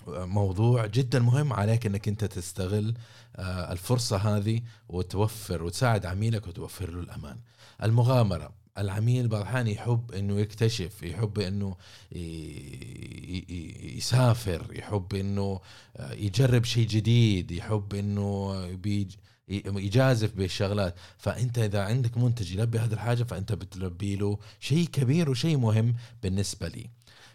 موضوع 0.09 0.87
جدا 0.87 1.19
مهم 1.19 1.53
عليك 1.53 1.87
إنك 1.87 2.09
أنت 2.09 2.25
تستغل 2.25 2.95
آه، 3.37 3.73
الفرصة 3.73 4.17
هذه 4.17 4.61
وتوفر 4.89 5.63
وتساعد 5.63 6.07
عميلك 6.07 6.47
وتوفر 6.47 6.91
له 6.91 7.01
الأمان. 7.01 7.39
المغامرة 7.83 8.53
العميل 8.79 9.29
بعض 9.29 9.41
الأحيان 9.41 9.67
يحب 9.67 10.13
إنه 10.13 10.41
يكتشف 10.41 11.03
يحب 11.03 11.39
إنه 11.39 11.77
يسافر 13.97 14.67
يحب 14.73 15.15
إنه 15.15 15.61
آه، 15.97 16.13
يجرب 16.13 16.65
شيء 16.65 16.87
جديد 16.87 17.51
يحب 17.51 17.95
إنه 17.95 18.55
يجازف 19.49 20.33
بالشغلات. 20.35 20.95
فأنت 21.19 21.59
إذا 21.59 21.83
عندك 21.83 22.19
منتج 22.19 22.53
يلبي 22.53 22.79
هذه 22.79 22.93
الحاجة 22.93 23.23
فأنت 23.23 23.53
بتلبي 23.53 24.17
له 24.17 24.39
شيء 24.61 24.87
كبير 24.87 25.31
وشيء 25.31 25.57
مهم 25.57 25.95
بالنسبة 26.23 26.69
لي. 26.69 26.91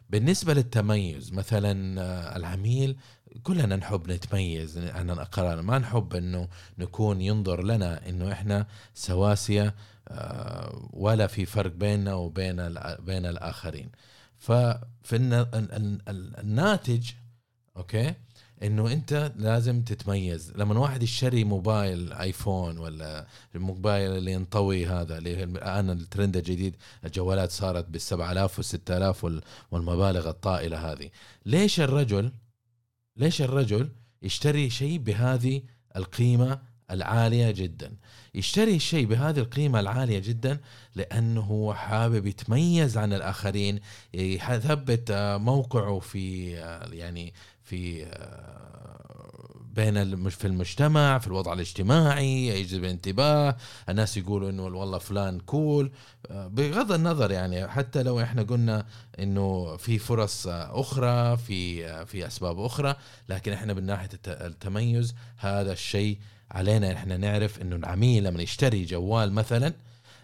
بالنسبة 0.10 0.54
للتميز 0.54 1.34
مثلا 1.34 2.02
آه، 2.02 2.38
العميل 2.38 2.98
كلنا 3.44 3.76
نحب 3.76 4.12
نتميز 4.12 4.78
عن 4.78 5.10
الاقران 5.10 5.60
ما 5.60 5.78
نحب 5.80 6.16
إنه 6.16 6.48
نكون 6.78 7.22
ينظر 7.22 7.64
لنا 7.64 8.10
إنه 8.10 8.32
إحنا 8.32 8.68
سواسية 8.94 9.76
آه، 10.08 10.90
ولا 10.94 11.28
في 11.28 11.46
فرق 11.46 11.72
بيننا 11.72 12.14
وبين 12.14 12.56
بين 13.00 13.26
الآخرين. 13.26 13.90
ففي 14.38 15.16
الناتج 16.40 17.12
أوكي؟ 17.78 18.14
إنه 18.64 18.94
أنت 18.94 19.32
لازم 19.36 19.82
تتميز. 19.82 20.54
لما 20.56 20.80
واحد 20.80 21.04
يشتري 21.04 21.44
موبايل 21.44 22.14
آيفون 22.14 22.78
ولا 22.78 23.28
الموبايل 23.56 24.12
اللي 24.18 24.32
ينطوي 24.32 24.86
هذا 24.88 25.18
اللي 25.18 25.44
الآن 25.44 25.90
الترند 25.90 26.38
الجديد 26.38 26.76
الجوالات 27.06 27.52
صارت 27.52 27.90
بال 27.90 28.02
7000 28.02 28.58
وال 28.58 28.66
6000 28.66 29.42
والمبالغ 29.72 30.30
الطائلة 30.30 30.92
هذه. 30.92 31.10
ليش 31.46 31.80
الرجل 31.80 32.32
ليش 33.18 33.42
الرجل 33.42 33.90
يشتري 34.22 34.70
شيء 34.70 34.98
بهذه 34.98 35.62
القيمة 35.96 36.60
العالية 36.92 37.52
جدا؟ 37.52 37.98
يشتري 38.36 38.76
الشيء 38.76 39.06
بهذه 39.06 39.40
القيمة 39.40 39.80
العالية 39.80 40.20
جدا 40.20 40.60
لأنه 40.96 41.42
هو 41.42 41.74
حابب 41.74 42.26
يتميز 42.26 42.98
عن 42.98 43.14
الآخرين 43.14 43.80
يثبت 44.14 45.12
موقعه 45.42 46.00
في 46.00 46.52
يعني 46.92 47.34
في 47.72 48.06
بين 49.76 50.30
في 50.30 50.48
المجتمع 50.48 51.20
في 51.20 51.28
الوضع 51.28 51.54
الاجتماعي 51.54 52.48
يجذب 52.48 52.84
الانتباه 52.84 53.58
الناس 53.90 54.18
يقولوا 54.18 54.50
إنه 54.50 54.64
والله 54.64 54.98
فلان 54.98 55.40
كول 55.40 55.92
بغض 56.30 56.92
النظر 56.92 57.32
يعني 57.32 57.68
حتى 57.68 58.04
لو 58.04 58.22
إحنا 58.22 58.44
قلنا 58.44 58.86
إنه 59.20 59.78
في 59.78 60.00
فرص 60.00 60.48
أخرى 60.48 61.38
في 61.38 62.06
في 62.06 62.28
أسباب 62.28 62.60
أخرى 62.60 62.96
لكن 63.30 63.52
إحنا 63.52 63.74
من 63.74 63.84
ناحية 63.84 64.10
التميز 64.28 65.16
هذا 65.38 65.72
الشيء 65.72 66.18
علينا 66.52 66.94
إحنا 66.94 67.18
نعرف 67.18 67.62
إنه 67.62 67.76
العميل 67.76 68.24
لما 68.24 68.42
يشتري 68.42 68.86
جوال 68.86 69.34
مثلا 69.34 69.74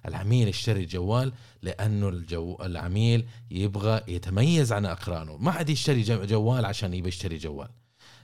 العميل 0.06 0.48
يشتري 0.48 0.86
جوال 0.86 1.34
لأنه 1.62 2.10
الجو 2.10 2.58
العميل 2.62 3.26
يبغى 3.52 4.02
يتميز 4.08 4.74
عن 4.74 4.86
أقرانه. 4.86 5.38
ما 5.38 5.52
حد 5.52 5.70
يشتري 5.70 6.02
جوال 6.02 6.66
عشان 6.66 6.94
يبغى 6.94 7.10
يشتري 7.10 7.38
جوال. 7.38 7.70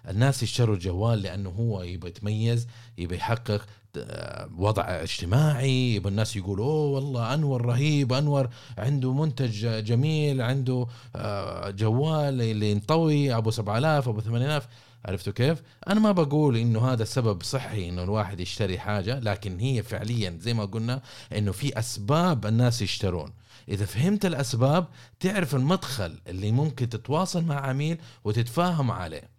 الناس 0.09 0.43
يشتروا 0.43 0.75
الجوال 0.75 1.21
لأنه 1.21 1.49
هو 1.49 1.81
يبغى 1.83 2.09
يتميز 2.09 2.67
يبغى 2.97 3.17
يحقق 3.17 3.65
آه، 3.97 4.49
وضع 4.57 4.83
اجتماعي 4.83 5.95
يبغى 5.95 6.09
الناس 6.09 6.35
يقولوا 6.35 6.65
أوه 6.65 6.89
والله 6.89 7.33
أنور 7.33 7.65
رهيب 7.65 8.13
أنور 8.13 8.49
عنده 8.77 9.13
منتج 9.13 9.83
جميل 9.83 10.41
عنده 10.41 10.87
آه، 11.15 11.69
جوال 11.69 12.41
اللي 12.41 12.71
ينطوي 12.71 13.37
أبو 13.37 13.51
7000 13.51 14.07
أبو 14.07 14.21
8000 14.21 14.67
عرفتوا 15.05 15.33
كيف؟ 15.33 15.61
أنا 15.87 15.99
ما 15.99 16.11
بقول 16.11 16.57
إنه 16.57 16.91
هذا 16.91 17.03
سبب 17.03 17.43
صحي 17.43 17.89
إنه 17.89 18.03
الواحد 18.03 18.39
يشتري 18.39 18.79
حاجة 18.79 19.19
لكن 19.19 19.59
هي 19.59 19.83
فعليا 19.83 20.37
زي 20.41 20.53
ما 20.53 20.65
قلنا 20.65 21.01
إنه 21.33 21.51
في 21.51 21.79
أسباب 21.79 22.45
الناس 22.45 22.81
يشترون. 22.81 23.33
إذا 23.69 23.85
فهمت 23.85 24.25
الأسباب 24.25 24.87
تعرف 25.19 25.55
المدخل 25.55 26.19
اللي 26.27 26.51
ممكن 26.51 26.89
تتواصل 26.89 27.43
مع 27.43 27.59
عميل 27.59 27.97
وتتفاهم 28.23 28.91
عليه. 28.91 29.29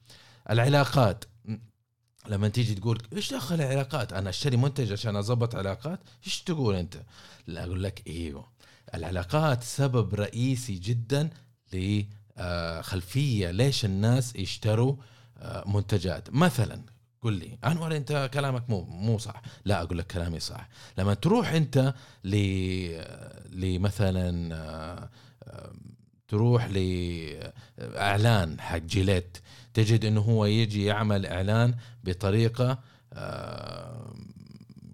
العلاقات. 0.50 1.24
لما 2.28 2.48
تيجي 2.48 2.74
تقول 2.74 2.98
إيش 3.12 3.34
دخل 3.34 3.54
العلاقات؟ 3.54 4.12
أنا 4.12 4.30
أشتري 4.30 4.56
منتج 4.56 4.92
عشان 4.92 5.16
اضبط 5.16 5.54
علاقات؟ 5.54 6.00
إيش 6.26 6.42
تقول 6.42 6.74
أنت؟ 6.74 7.02
لا 7.46 7.64
أقول 7.64 7.82
لك 7.82 8.02
إيوه. 8.06 8.48
العلاقات 8.94 9.62
سبب 9.62 10.14
رئيسي 10.14 10.74
جدا 10.74 11.30
لخلفيه 11.72 13.50
ليش 13.50 13.84
الناس 13.84 14.36
يشتروا 14.36 14.92
آه، 14.92 15.13
منتجات. 15.66 16.28
مثلا 16.34 16.82
قل 17.22 17.32
لي 17.32 17.58
أنور 17.64 17.96
أنت 17.96 18.30
كلامك 18.34 18.70
مو 18.70 18.82
مو 18.82 19.18
صح. 19.18 19.42
لا 19.64 19.82
أقول 19.82 19.98
لك 19.98 20.06
كلامي 20.06 20.40
صح. 20.40 20.68
لما 20.98 21.14
تروح 21.14 21.52
أنت 21.52 21.94
ل 22.24 22.36
لمثلا 23.52 24.54
آه، 24.54 25.08
تروح 26.28 26.68
لاعلان 27.78 28.60
حق 28.60 28.78
Gillette 28.78 29.38
تجد 29.74 30.04
إنه 30.04 30.20
هو 30.20 30.44
يجي 30.46 30.84
يعمل 30.84 31.26
إعلان 31.26 31.74
بطريقة 32.04 32.78
آه، 33.12 34.14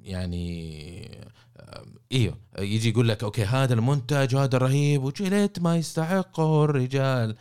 يعني 0.02 1.20
إيوه 2.12 2.37
يجي 2.59 2.88
يقول 2.88 3.09
لك 3.09 3.25
okay 3.25 3.44
هذا 3.44 3.75
المنتج 3.75 4.37
هذا 4.37 4.59
رهيب 4.59 5.04
و 5.04 5.11
Gillette 5.11 5.59
ما 5.59 5.76
يستحقه 5.76 6.64
الرجال. 6.64 7.30
آه 7.30 7.37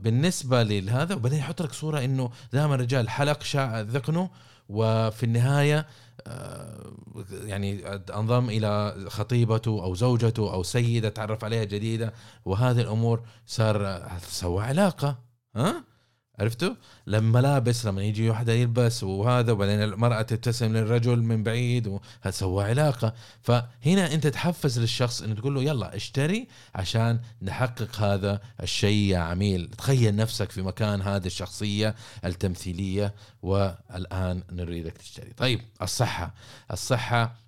بالنسبة 0.00 0.62
لهذا 0.62 1.14
وبعدين 1.14 1.38
يحط 1.38 1.62
لك 1.62 1.72
صورة 1.72 2.04
إنه 2.04 2.30
دائما 2.52 2.74
الرجال 2.74 3.08
حلق 3.08 3.42
شعر 3.42 3.80
ذقنه 3.82 4.30
وفي 4.68 5.22
النهاية 5.22 5.86
آه 6.26 6.92
يعني 7.44 7.86
أنضم 8.16 8.50
إلى 8.50 8.94
خطيبته 9.08 9.70
أو 9.70 9.94
زوجته 9.94 10.52
أو 10.52 10.62
سيدة 10.62 11.08
تعرف 11.08 11.44
عليها 11.44 11.64
جديدة 11.64 12.12
وهذه 12.44 12.80
الأمور 12.80 13.22
صار 13.46 14.08
سوى 14.28 14.64
علاقة 14.64 15.18
ها؟ 15.56 15.84
عرفتوا؟ 16.38 16.74
لما 17.06 17.40
ملابس 17.40 17.86
لما 17.86 18.02
يجي 18.02 18.30
واحدة 18.30 18.52
يلبس 18.52 19.04
وهذا 19.04 19.52
وبعدين 19.52 19.82
المرأة 19.82 20.22
تبتسم 20.22 20.76
للرجل 20.76 21.22
من 21.22 21.42
بعيد 21.42 21.86
وهذا 21.86 22.30
سوى 22.30 22.64
علاقة. 22.64 23.14
فهنا 23.42 24.14
أنت 24.14 24.26
تحفز 24.26 24.78
للشخص 24.78 25.22
أنه 25.22 25.34
تقول 25.34 25.54
له 25.54 25.62
يلا 25.62 25.96
اشتري 25.96 26.48
عشان 26.74 27.20
نحقق 27.42 28.00
هذا 28.00 28.40
الشيء 28.62 29.10
يا 29.10 29.18
عميل. 29.18 29.70
تخيل 29.78 30.16
نفسك 30.16 30.50
في 30.50 30.62
مكان 30.62 31.02
هذه 31.02 31.26
الشخصية 31.26 31.94
التمثيلية 32.24 33.14
والآن 33.42 34.42
نريدك 34.52 34.92
تشتري. 34.92 35.32
طيب 35.36 35.60
الصحة. 35.82 36.34
الصحة 36.72 37.45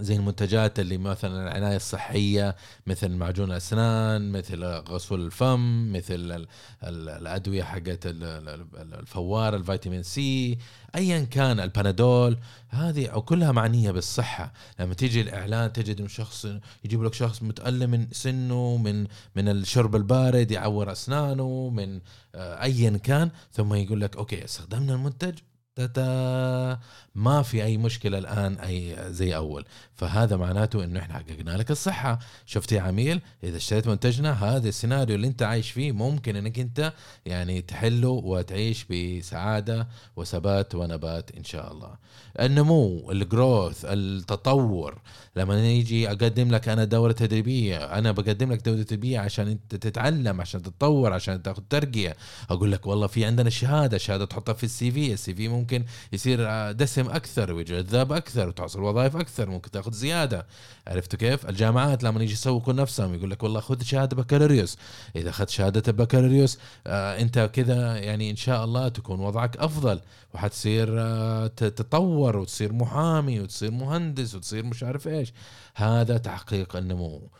زي 0.00 0.16
المنتجات 0.16 0.80
اللي 0.80 0.98
مثلا 0.98 1.42
العناية 1.42 1.76
الصحية 1.76 2.56
مثل 2.86 3.08
معجون 3.08 3.50
الأسنان 3.52 4.32
مثل 4.32 4.64
غسول 4.64 5.20
الفم 5.26 5.92
مثل 5.92 6.46
الأدوية 6.84 7.62
حقت 7.62 7.98
الفوار 8.04 9.56
الفيتامين 9.56 10.02
سي 10.02 10.58
أيا 10.94 11.24
كان 11.24 11.60
البنادول. 11.60 12.38
هذه 12.68 13.06
كلها 13.06 13.52
معنية 13.52 13.90
بالصحة. 13.90 14.52
لما 14.80 14.94
تيجي 14.94 15.20
الإعلان 15.20 15.72
تجد 15.72 16.06
شخص 16.06 16.46
يجيب 16.84 17.02
لك 17.02 17.14
شخص 17.14 17.42
متألم 17.42 17.90
من 17.90 18.06
سنه 18.12 18.76
من 18.76 19.06
من 19.36 19.48
الشرب 19.48 19.96
البارد 19.96 20.50
يعور 20.50 20.92
أسنانه 20.92 21.70
من 21.70 22.00
آه، 22.34 22.62
أيا 22.62 22.90
كان 22.90 23.30
ثم 23.52 23.74
يقول 23.74 24.00
لك 24.00 24.16
أوكي 24.16 24.44
استخدمنا 24.44 24.94
المنتج. 24.94 25.38
تتا 25.76 26.78
ما 27.14 27.42
في 27.42 27.64
أي 27.64 27.76
مشكلة 27.76 28.18
الآن 28.18 28.54
أي 28.54 28.96
زي 29.12 29.36
أول. 29.36 29.64
فهذا 29.94 30.36
معناته 30.36 30.84
إنه 30.84 31.00
إحنا 31.00 31.14
حققنا 31.14 31.56
لك 31.56 31.70
الصحة. 31.70 32.18
شفت 32.46 32.72
يا 32.72 32.80
عميل؟ 32.80 33.20
إذا 33.44 33.56
اشتريت 33.56 33.88
منتجنا 33.88 34.32
هذا 34.32 34.68
السيناريو 34.68 35.16
اللي 35.16 35.26
أنت 35.26 35.42
عايش 35.42 35.70
فيه 35.70 35.92
ممكن 35.92 36.36
إنك 36.36 36.58
أنت 36.58 36.92
يعني 37.26 37.62
تحله 37.62 38.08
وتعيش 38.08 38.86
بسعادة 38.90 39.88
وثبات 40.16 40.74
ونبات 40.74 41.30
إن 41.36 41.44
شاء 41.44 41.72
الله. 41.72 41.94
النمو 42.40 43.10
الجروث 43.10 43.84
التطور. 43.84 45.00
لما 45.36 45.70
يجي 45.70 46.08
أقدم 46.08 46.50
لك 46.50 46.68
أنا 46.68 46.84
دورة 46.84 47.12
تدريبية 47.12 47.76
أنا 47.76 48.12
بقدم 48.12 48.52
لك 48.52 48.64
دورة 48.64 48.82
تدريبية 48.82 49.18
عشان 49.18 49.48
أنت 49.48 49.74
تتعلم 49.74 50.40
عشان 50.40 50.62
تتطور 50.62 51.12
عشان 51.12 51.42
تاخذ 51.42 51.62
ترقية. 51.70 52.16
أقول 52.50 52.72
لك 52.72 52.86
والله 52.86 53.06
في 53.06 53.24
عندنا 53.24 53.50
شهادة 53.50 53.98
شهادة 53.98 54.24
تحطها 54.24 54.52
في 54.52 54.64
السي 54.64 54.90
في 54.90 55.12
السي 55.12 55.34
في 55.34 55.48
ممكن 55.60 55.84
يصير 56.12 56.38
دسم 56.72 57.10
أكثر 57.10 57.52
وجذاب 57.52 58.12
أكثر 58.12 58.48
وتحصل 58.48 58.82
وظائف 58.82 59.16
أكثر 59.16 59.50
ممكن 59.50 59.70
تأخذ 59.70 59.92
زيادة. 59.92 60.46
عرفتوا 60.86 61.18
كيف؟ 61.18 61.48
الجامعات 61.48 62.02
لما 62.02 62.22
يجي 62.22 62.32
يسوقوا 62.32 62.72
نفسهم 62.72 63.14
يقول 63.14 63.30
لك 63.30 63.42
والله 63.42 63.60
خذ 63.60 63.82
شهادة 63.82 64.16
بكالوريوس. 64.16 64.76
إذا 65.16 65.30
أخذت 65.30 65.48
شهادة 65.48 65.82
البكالوريوس 65.88 66.58
آه 66.86 67.20
أنت 67.20 67.50
كذا 67.52 67.96
يعني 67.96 68.30
إن 68.30 68.36
شاء 68.36 68.64
الله 68.64 68.88
تكون 68.88 69.20
وضعك 69.20 69.56
أفضل 69.56 70.00
وحتصير 70.34 70.88
آه 71.00 71.46
تتطور 71.46 72.36
وتصير 72.36 72.72
محامي 72.72 73.40
وتصير 73.40 73.70
مهندس 73.70 74.34
وتصير 74.34 74.64
مش 74.64 74.82
عارف 74.82 75.08
إيش. 75.08 75.32
هذا 75.74 76.16
تحقيق 76.18 76.76
النمو. 76.76 77.30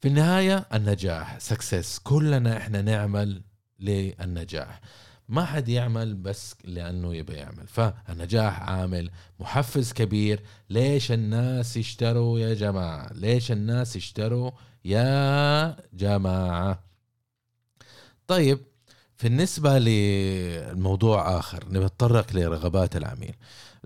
في 0.00 0.08
النهاية 0.08 0.66
النجاح 0.74 1.38
سكسس 1.38 1.98
كلنا 1.98 2.56
إحنا 2.56 2.82
نعمل 2.82 3.42
للنجاح. 3.80 4.80
ما 5.28 5.44
حد 5.44 5.68
يعمل 5.68 6.14
بس 6.14 6.54
لأنه 6.64 7.14
يبي 7.14 7.32
يعمل. 7.32 7.66
فالنجاح 7.66 8.62
عامل 8.62 9.10
محفز 9.40 9.92
كبير. 9.92 10.42
ليش 10.70 11.12
الناس 11.12 11.76
يشتروا 11.76 12.38
يا 12.38 12.54
جماعة؟ 12.54 13.12
ليش 13.12 13.52
الناس 13.52 13.96
يشتروا 13.96 14.50
يا 14.84 15.76
جماعة؟ 15.92 16.84
طيب 18.26 18.58
بالنسبة 19.22 19.78
للموضوع 19.78 21.38
آخر 21.38 21.64
نتطرق 21.70 22.26
لرغبات 22.32 22.96
العميل. 22.96 23.34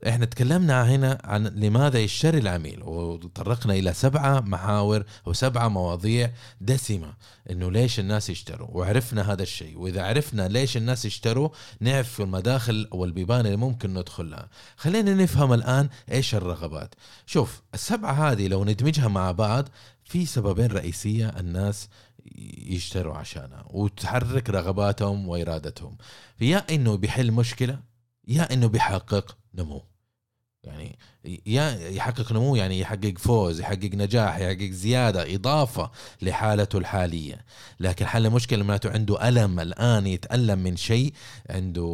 إحنا 0.08 0.26
تكلمنا 0.26 0.94
هنا 0.94 1.18
عن 1.24 1.46
لماذا 1.46 1.98
يشتري 1.98 2.38
العميل 2.38 2.82
وتطرقنا 2.82 3.74
إلى 3.74 3.92
سبعة 3.92 4.40
محاور 4.40 5.04
أو 5.26 5.32
سبعة 5.32 5.68
مواضيع 5.68 6.32
دسمة 6.60 7.14
إنه 7.50 7.70
ليش 7.70 8.00
الناس 8.00 8.30
يشتروا؟ 8.30 8.68
وعرفنا 8.70 9.32
هذا 9.32 9.42
الشيء. 9.42 9.78
وإذا 9.78 10.02
عرفنا 10.02 10.48
ليش 10.48 10.76
الناس 10.76 11.04
يشتروا 11.04 11.48
نعرف 11.80 12.20
المداخل 12.20 12.88
أو 12.92 13.04
البيبان 13.04 13.46
اللي 13.46 13.56
ممكن 13.56 13.94
ندخلها 13.94 14.48
خلينا 14.76 15.14
نفهم 15.14 15.52
الآن 15.52 15.88
إيش 16.12 16.34
الرغبات. 16.34 16.94
شوف 17.26 17.62
السبعة 17.74 18.12
هذه 18.12 18.48
لو 18.48 18.64
ندمجها 18.64 19.08
مع 19.08 19.32
بعض 19.32 19.68
في 20.04 20.26
سببين 20.26 20.66
رئيسية 20.66 21.28
الناس 21.28 21.88
يشتروا 22.74 23.14
عشانها 23.14 23.64
وتحرك 23.70 24.50
رغباتهم 24.50 25.28
وإرادتهم. 25.28 25.96
يا 26.40 26.64
إنه 26.70 26.96
بيحل 26.96 27.32
مشكلة 27.32 27.82
يا 28.28 28.52
إنه 28.52 28.66
بيحقق 28.66 29.36
نمو. 29.54 29.91
يعني 30.64 30.98
يحقق 31.96 32.32
نمو 32.32 32.56
يعني 32.56 32.80
يحقق 32.80 33.18
فوز 33.18 33.60
يحقق 33.60 33.90
نجاح 33.94 34.38
يحقق 34.38 34.70
زيادة 34.70 35.34
إضافة 35.34 35.90
لحالته 36.22 36.78
الحالية. 36.78 37.44
لكن 37.80 38.06
حل 38.06 38.26
المشكلة 38.26 38.64
معناته 38.64 38.90
عنده 38.90 39.28
ألم 39.28 39.60
الآن 39.60 40.06
يتألم 40.06 40.58
من 40.58 40.76
شيء 40.76 41.12
عنده 41.50 41.86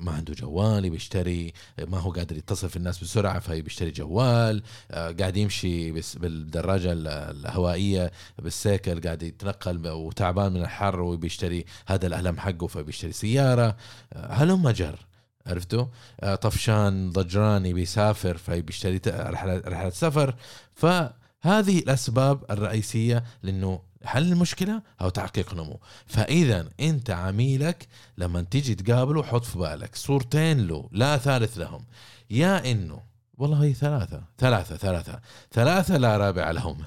ما 0.00 0.12
عنده 0.12 0.34
جوال 0.34 0.90
بيشتري 0.90 1.52
ما 1.78 1.98
هو 1.98 2.10
قادر 2.10 2.36
يتصل 2.36 2.68
في 2.68 2.76
الناس 2.76 2.98
بسرعة 2.98 3.38
فهي 3.38 3.62
بيشتري 3.62 3.90
جوال 3.90 4.62
آه، 4.90 5.10
قاعد 5.10 5.36
يمشي 5.36 5.92
بالدراجة 5.92 6.92
الهوائية 6.96 8.12
بالسيكل 8.38 9.00
قاعد 9.00 9.22
يتنقل 9.22 9.88
وتعبان 9.88 10.52
من 10.52 10.62
الحر 10.62 11.00
وبيشتري 11.00 11.64
هذا 11.86 12.06
الألم 12.06 12.40
حقه 12.40 12.66
فبيشتري 12.66 13.12
سيارة. 13.12 13.76
آه، 14.12 14.32
هلم 14.32 14.70
جر؟ 14.70 15.13
عرفتوا؟ 15.46 15.86
آه، 16.20 16.34
طفشان 16.34 17.10
ضجراني 17.10 17.72
بيسافر 17.72 18.36
فبيشتري 18.36 19.00
رحلة 19.06 19.90
سفر. 19.90 20.34
فهذه 20.74 21.78
الأسباب 21.78 22.44
الرئيسية 22.50 23.24
لأنه 23.42 23.80
حل 24.04 24.32
المشكلة 24.32 24.82
أو 25.00 25.08
تحقيق 25.08 25.54
نمو. 25.54 25.80
فإذا 26.06 26.68
أنت 26.80 27.10
عميلك 27.10 27.88
لما 28.18 28.42
تيجي 28.42 28.74
تقابله 28.74 29.22
حط 29.22 29.44
في 29.44 29.58
بالك 29.58 29.96
صورتين 29.96 30.66
له 30.66 30.88
لا 30.92 31.16
ثالث 31.16 31.58
لهم. 31.58 31.84
يا 32.30 32.70
إنه 32.70 33.02
والله 33.38 33.64
هي 33.64 33.74
ثلاثة 33.74 34.22
ثلاثة 34.38 34.76
ثلاثة 34.76 35.20
ثلاثة 35.52 35.96
لا 35.96 36.16
رابع 36.16 36.50
لهم. 36.50 36.78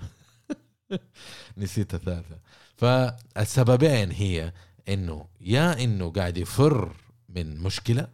نسيت 1.57 1.93
الثالثة. 1.93 2.39
فالسببين 2.77 4.11
هي 4.11 4.53
إنه 4.89 5.25
يا 5.41 5.83
إنه 5.83 6.11
قاعد 6.11 6.37
يفر 6.37 6.93
من 7.29 7.59
مشكلة 7.59 8.07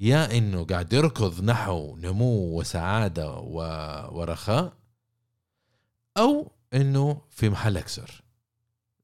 يا 0.00 0.38
إنه 0.38 0.64
قاعد 0.64 0.92
يركض 0.92 1.44
نحو 1.44 1.96
نمو 1.96 2.60
وسعادة. 2.60 3.38
ورخاء 4.12 4.72
أو 6.16 6.52
إنه 6.74 7.22
في 7.30 7.48
محل 7.48 7.76
أكسر 7.76 8.22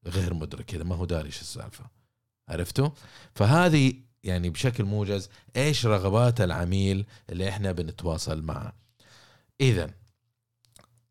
غير 0.05 0.33
مدرك 0.33 0.65
كذا 0.65 0.83
ما 0.83 0.95
هو 0.95 1.05
داري 1.05 1.25
إيش 1.25 1.41
السالفة 1.41 1.85
عرفتوا 2.49 2.89
فهذه 3.35 3.93
يعني 4.23 4.49
بشكل 4.49 4.83
موجز 4.83 5.29
إيش 5.55 5.85
رغبات 5.85 6.41
العميل 6.41 7.05
اللي 7.29 7.49
إحنا 7.49 7.71
بنتواصل 7.71 8.41
معه 8.41 8.73
اذا 9.61 9.91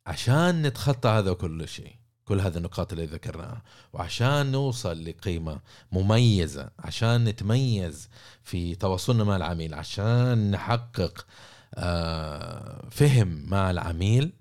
عشان 0.06 0.62
نتخطى 0.62 1.08
هذا 1.08 1.32
كل 1.32 1.68
شيء 1.68 1.96
كل 2.24 2.40
هذه 2.40 2.56
النقاط 2.56 2.92
اللي 2.92 3.06
ذكرناها. 3.06 3.62
وعشان 3.92 4.52
نوصل 4.52 5.04
لقيمة 5.04 5.60
مميزة 5.92 6.70
عشان 6.78 7.24
نتميز 7.24 8.08
في 8.44 8.74
تواصلنا 8.74 9.24
مع 9.24 9.36
العميل 9.36 9.74
عشان 9.74 10.50
نحقق 10.50 11.26
آه، 11.74 12.88
فهم 12.90 13.46
مع 13.48 13.70
العميل 13.70 14.32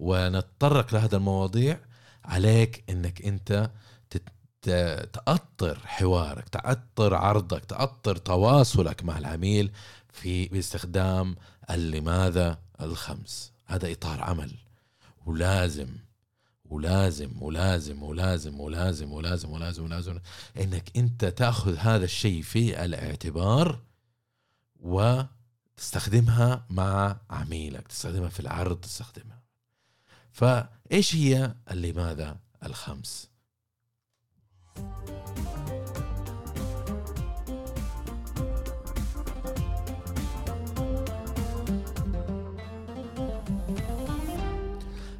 ونتطرق 0.00 0.94
لهذا 0.94 1.16
المواضيع 1.16 1.80
عليك 2.24 2.84
إنك 2.90 3.22
أنت 3.22 3.70
تأطر 5.12 5.78
حوارك 5.84 6.48
تأطر 6.48 7.14
عرضك 7.14 7.64
تأطر 7.64 8.16
تواصلك 8.16 9.04
مع 9.04 9.18
العميل 9.18 9.72
في 10.12 10.48
باستخدام 10.48 11.36
اللماذا 11.70 12.58
الخمس. 12.80 13.52
هذا 13.66 13.92
إطار 13.92 14.20
عمل 14.20 14.54
ولازم 15.26 15.88
ولازم 16.72 17.42
ولازم 17.42 18.02
ولازم 18.02 18.60
ولازم 18.60 19.12
ولازم 19.12 19.50
ولازم 19.50 19.84
ولازم 19.84 20.18
إنك 20.56 20.96
أنت 20.96 21.24
تأخذ 21.24 21.76
هذا 21.76 22.04
الشيء 22.04 22.42
في 22.42 22.84
الاعتبار 22.84 23.82
وتستخدمها 24.80 26.66
مع 26.70 27.20
عميلك 27.30 27.88
تستخدمها 27.88 28.28
في 28.28 28.40
العرض 28.40 28.80
تستخدمها. 28.80 29.42
فإيش 30.30 31.14
هي 31.14 31.54
اللماذا 31.70 32.36
الخمس. 32.64 33.28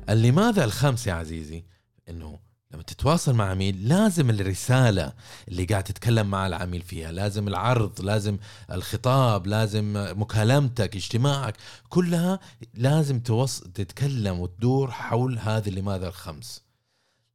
لماذا 0.09 0.65
الخمس 0.65 1.07
يا 1.07 1.13
عزيزي؟ 1.13 1.65
إنه 2.09 2.39
لما 2.71 2.83
تتواصل 2.83 3.35
مع 3.35 3.51
عميل 3.51 3.89
لازم 3.89 4.31
الرسالة 4.31 5.13
اللي 5.49 5.65
قاعد 5.65 5.85
تتكلم 5.85 6.31
مع 6.31 6.47
العميل 6.47 6.83
فيها 6.83 7.13
لازم 7.13 7.49
العرض 7.49 8.01
لازم 8.01 8.39
الخطاب 8.73 9.47
لازم 9.47 9.93
مكالمتك 9.97 10.97
اجتماعك 10.97 11.55
كلها 11.89 12.41
لازم 12.75 13.21
توص... 13.21 13.61
تتكلم 13.61 14.41
وتدور 14.41 14.91
حول 14.91 15.39
هذه 15.39 15.71
لماذا 15.71 16.09
الخمس. 16.09 16.63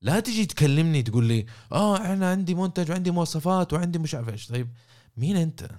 لا 0.02 0.20
تجي 0.20 0.46
تكلمني 0.46 1.04
تقول 1.04 1.26
لي 1.26 1.46
آه 1.72 1.98
أنا 1.98 2.32
عندي 2.32 2.56
منتج 2.56 2.92
وعندي 2.92 3.12
مواصفات 3.12 3.74
وعندي 3.74 4.00
مش 4.00 4.16
عارف 4.16 4.30
إيش. 4.30 4.48
طيب 4.48 4.70
مين 5.18 5.38
أنت؟ 5.38 5.70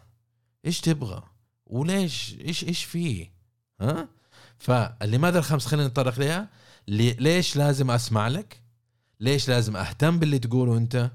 إيش 0.66 0.80
تبغى؟ 0.80 1.22
وليش؟ 1.66 2.36
إيش 2.44 2.64
إيش 2.64 2.84
فيه؟ 2.84 3.32
ها؟ 3.80 4.08
فلماذا 4.58 5.38
الخمس 5.38 5.66
خلينا 5.66 5.88
نتطرق 5.88 6.18
لها 6.18 6.48
ليش 6.88 7.56
لازم 7.56 7.90
أسمع 7.90 8.28
لك؟ 8.28 8.62
ليش 9.20 9.48
لازم 9.48 9.76
أهتم 9.76 10.18
باللي 10.18 10.38
تقوله 10.38 10.76
أنت؟ 10.76 11.10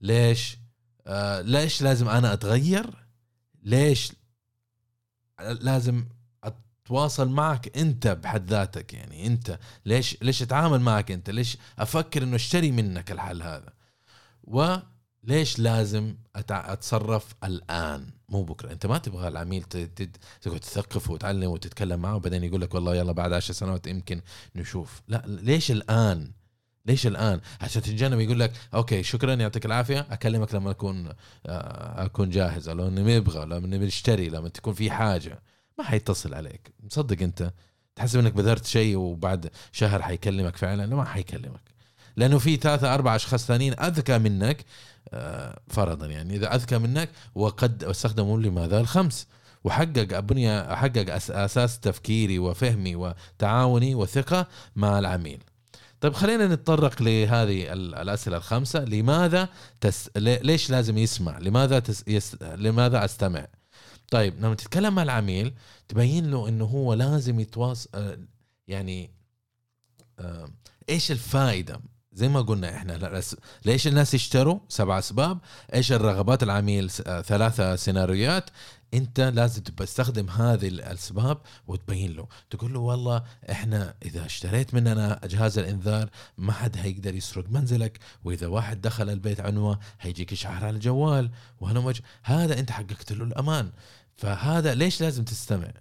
ليش 0.00 0.58
آه 1.06 1.40
ليش 1.40 1.82
لازم 1.82 2.08
أنا 2.08 2.32
أتغير؟ 2.32 3.06
ليش 3.62 4.12
لازم 5.40 6.04
أتواصل 6.44 7.28
معك 7.28 7.78
أنت 7.78 8.08
بحد 8.08 8.50
ذاتك 8.50 8.94
يعني؟ 8.94 9.26
أنت 9.26 9.58
ليش 9.86 10.16
ليش 10.22 10.42
أتعامل 10.42 10.80
معك 10.80 11.10
أنت؟ 11.10 11.30
ليش 11.30 11.56
أفكر 11.78 12.22
إنه 12.22 12.36
أشتري 12.36 12.70
منك 12.70 13.12
الحل 13.12 13.42
هذا؟ 13.42 13.72
وليش 14.44 15.58
لازم 15.58 16.16
أتصرف 16.36 17.34
الآن؟ 17.44 18.10
مو 18.30 18.42
بكرة. 18.42 18.72
أنت 18.72 18.86
ما 18.86 18.98
تبغى 18.98 19.28
العميل 19.28 19.62
تقعد 19.62 20.60
تثقفه 20.60 21.12
وتعلم 21.12 21.50
وتتكلم 21.50 22.00
معه 22.00 22.16
وبعدين 22.16 22.44
يقول 22.44 22.60
لك 22.60 22.74
والله 22.74 22.96
يلا 22.96 23.12
بعد 23.12 23.32
عشر 23.32 23.54
سنوات 23.54 23.86
يمكن 23.86 24.20
نشوف. 24.56 25.02
لا 25.08 25.22
ليش 25.26 25.70
الآن؟ 25.70 26.32
ليش 26.86 27.06
الآن؟ 27.06 27.40
عشان 27.60 27.82
تتجنب 27.82 28.20
يقول 28.20 28.40
لك 28.40 28.52
أوكي 28.74 29.02
شكرا 29.02 29.34
يعطيك 29.34 29.66
العافية. 29.66 30.06
أكلمك 30.10 30.54
لما 30.54 30.70
أكون 30.70 31.08
آه، 31.46 32.04
أكون 32.04 32.30
جاهز. 32.30 32.70
لو 32.70 32.88
إني 32.88 33.20
مبغى 33.20 33.44
لو 33.44 33.58
إني 33.58 33.78
بنشتري 33.78 34.28
لما 34.28 34.48
تكون 34.48 34.74
في 34.74 34.90
حاجة 34.90 35.42
ما 35.78 35.84
حيتصل 35.84 36.34
عليك. 36.34 36.74
مصدق 36.80 37.22
أنت؟ 37.22 37.52
تحسب 37.96 38.18
إنك 38.18 38.32
بذرت 38.32 38.66
شيء 38.66 38.96
وبعد 38.96 39.50
شهر 39.72 40.02
حيكلمك 40.02 40.56
فعلا؟ 40.56 40.86
لا 40.86 40.96
ما 40.96 41.04
حيكلمك. 41.04 41.79
لأنه 42.16 42.38
في 42.38 42.56
ثلاثة 42.56 42.94
أربعة 42.94 43.16
أشخاص 43.16 43.46
ثانيين 43.46 43.80
أذكى 43.80 44.18
منك 44.18 44.64
آه، 45.12 45.60
فرضا 45.68 46.06
يعني 46.06 46.36
إذا 46.36 46.54
أذكى 46.54 46.78
منك 46.78 47.10
وقد 47.34 47.84
استخدموا 47.84 48.38
لماذا؟ 48.38 48.80
الخمس. 48.80 49.26
وحقق 49.64 50.20
بنية 50.20 50.74
حقق 50.74 51.14
أساس 51.30 51.80
تفكيري 51.80 52.38
وفهمي 52.38 52.96
وتعاوني 52.96 53.94
وثقة 53.94 54.46
مع 54.76 54.98
العميل. 54.98 55.44
طيب 56.00 56.12
خلينا 56.12 56.46
نتطرق 56.46 57.02
لهذه 57.02 57.72
الأسئلة 57.72 58.36
الخمسة. 58.36 58.84
لماذا 58.84 59.48
تس... 59.80 60.10
ليش 60.16 60.70
لازم 60.70 60.98
يسمع؟ 60.98 61.38
لماذا 61.38 61.78
تس... 61.78 62.04
يس... 62.06 62.36
لماذا 62.42 63.04
أستمع؟ 63.04 63.46
طيب 64.10 64.34
لما 64.40 64.54
تتكلم 64.54 64.94
مع 64.94 65.02
العميل 65.02 65.54
تبين 65.88 66.30
له 66.30 66.48
إنه 66.48 66.64
هو 66.64 66.94
لازم 66.94 67.40
يتواصل 67.40 67.90
آه، 67.94 68.18
يعني 68.68 69.10
آه، 70.18 70.50
إيش 70.88 71.10
الفائدة؟ 71.10 71.80
زي 72.12 72.28
ما 72.28 72.40
قلنا 72.40 72.76
إحنا 72.76 73.22
ليش 73.64 73.86
الناس 73.86 74.14
يشتروا؟ 74.14 74.60
سبع 74.68 74.98
أسباب. 74.98 75.38
إيش 75.74 75.92
الرغبات 75.92 76.42
العميل؟ 76.42 76.90
ثلاثة 77.24 77.76
سيناريوهات. 77.76 78.50
أنت 78.94 79.20
لازم 79.20 79.62
تستخدم 79.62 80.30
هذه 80.30 80.68
الأسباب 80.68 81.38
وتبين 81.66 82.12
له. 82.12 82.28
تقول 82.50 82.72
له 82.72 82.80
والله 82.80 83.22
إحنا 83.50 83.94
إذا 84.04 84.26
اشتريت 84.26 84.74
مننا 84.74 85.20
جهاز 85.24 85.58
الإنذار 85.58 86.10
ما 86.38 86.52
حد 86.52 86.76
هيقدر 86.76 87.14
يسرق 87.14 87.50
منزلك 87.50 87.98
وإذا 88.24 88.46
واحد 88.46 88.80
دخل 88.80 89.10
البيت 89.10 89.40
عنوه 89.40 89.78
هيجيك 90.00 90.32
اشعار 90.32 90.64
على 90.64 90.76
الجوال. 90.76 91.30
وهنا 91.60 91.94
هذا 92.22 92.58
أنت 92.58 92.70
حققت 92.70 93.12
له 93.12 93.24
الأمان. 93.24 93.70
فهذا 94.16 94.74
ليش 94.74 95.00
لازم 95.00 95.24
تستمع؟ 95.24 95.72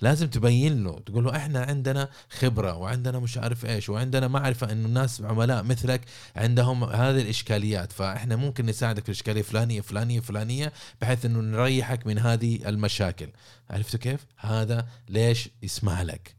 لازم 0.00 0.26
تبين 0.28 0.84
له 0.84 0.98
تقول 0.98 1.24
له 1.24 1.36
إحنا 1.36 1.60
عندنا 1.60 2.08
خبرة 2.30 2.74
وعندنا 2.76 3.18
مش 3.18 3.38
عارف 3.38 3.66
إيش 3.66 3.88
وعندنا 3.88 4.28
معرفة 4.28 4.72
انه 4.72 4.86
الناس 4.86 5.20
عملاء 5.22 5.62
مثلك 5.62 6.00
عندهم 6.36 6.84
هذه 6.84 7.20
الإشكاليات 7.20 7.92
فإحنا 7.92 8.36
ممكن 8.36 8.66
نساعدك 8.66 9.02
في 9.02 9.08
الإشكالية 9.08 9.42
فلانية 9.42 9.80
فلانية 9.80 10.20
فلانية 10.20 10.72
بحيث 11.00 11.24
إنه 11.24 11.40
نريحك 11.40 12.06
من 12.06 12.18
هذه 12.18 12.68
المشاكل. 12.68 13.28
عرفتوا 13.70 14.00
كيف؟ 14.00 14.26
هذا 14.36 14.88
ليش 15.08 15.48
يسمع 15.62 16.02
لك 16.02 16.36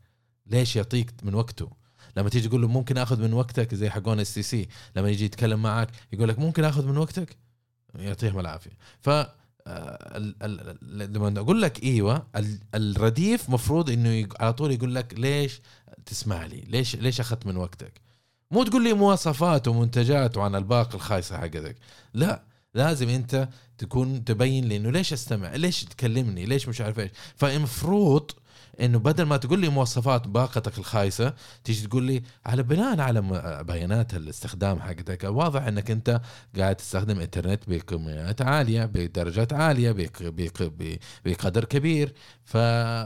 ليش 0.47 0.75
يعطيك 0.75 1.11
من 1.23 1.33
وقته؟ 1.33 1.71
لما 2.17 2.29
تيجي 2.29 2.47
تقول 2.47 2.61
له 2.61 2.67
ممكن 2.67 2.97
آخذ 2.97 3.21
من 3.21 3.33
وقتك 3.33 3.75
زي 3.75 3.89
حقون 3.89 4.19
STC 4.19 4.67
لما 4.95 5.09
يجي 5.09 5.25
يتكلم 5.25 5.61
معك 5.61 5.89
يقول 6.13 6.29
لك 6.29 6.39
ممكن 6.39 6.63
آخذ 6.63 6.85
من 6.85 6.97
وقتك؟ 6.97 7.37
يعطيهم 7.95 8.39
العافية. 8.39 8.77
ف 9.01 9.09
لما 10.81 11.39
أقول 11.39 11.61
لك 11.61 11.83
إيوه 11.83 12.27
ال- 12.35 12.59
الرديف 12.75 13.49
مفروض 13.49 13.89
إنه 13.89 14.27
على 14.39 14.53
طول 14.53 14.71
يقول 14.71 14.95
لك 14.95 15.13
ليش 15.19 15.61
تسمع 16.05 16.45
لي؟ 16.45 16.63
ليش 16.67 16.95
ليش 16.95 17.19
أخذت 17.19 17.45
من 17.47 17.57
وقتك؟ 17.57 18.01
مو 18.51 18.63
تقول 18.63 18.83
لي 18.83 18.93
مواصفات 18.93 19.67
ومنتجات 19.67 20.37
وعن 20.37 20.55
الباقه 20.55 20.95
الخايسة 20.95 21.37
حقتك. 21.37 21.75
لا 22.13 22.43
لازم 22.73 23.09
أنت 23.09 23.49
تكون 23.77 24.23
تبين 24.25 24.65
لي 24.65 24.77
إنه 24.77 24.91
ليش 24.91 25.13
أستمع؟ 25.13 25.55
ليش 25.55 25.83
تكلمني؟ 25.85 26.45
ليش 26.45 26.67
مش 26.67 26.81
عارف 26.81 26.99
إيش؟ 26.99 27.11
فالمفروض 27.35 28.31
إنه 28.81 28.99
بدل 28.99 29.23
ما 29.23 29.37
تقول 29.37 29.59
لي 29.59 29.69
مواصفات 29.69 30.27
باقتك 30.27 30.77
الخايسة 30.77 31.33
تيجي 31.63 31.87
تقول 31.87 32.03
لي 32.03 32.23
على 32.45 32.63
بناء 32.63 32.99
على 32.99 33.21
بيانات 33.67 34.13
الاستخدام 34.13 34.79
حقتك 34.81 35.23
واضح 35.23 35.61
إنك 35.63 35.91
أنت 35.91 36.21
قاعد 36.57 36.75
تستخدم 36.75 37.19
إنترنت 37.19 37.69
بكميات 37.69 38.41
عالية 38.41 38.85
بدرجات 38.85 39.53
عالية 39.53 39.91
بق- 39.91 40.23
بق- 40.23 40.63
ب- 40.79 40.97
بقدر 41.25 41.65
كبير. 41.65 42.13
ف 42.45 42.57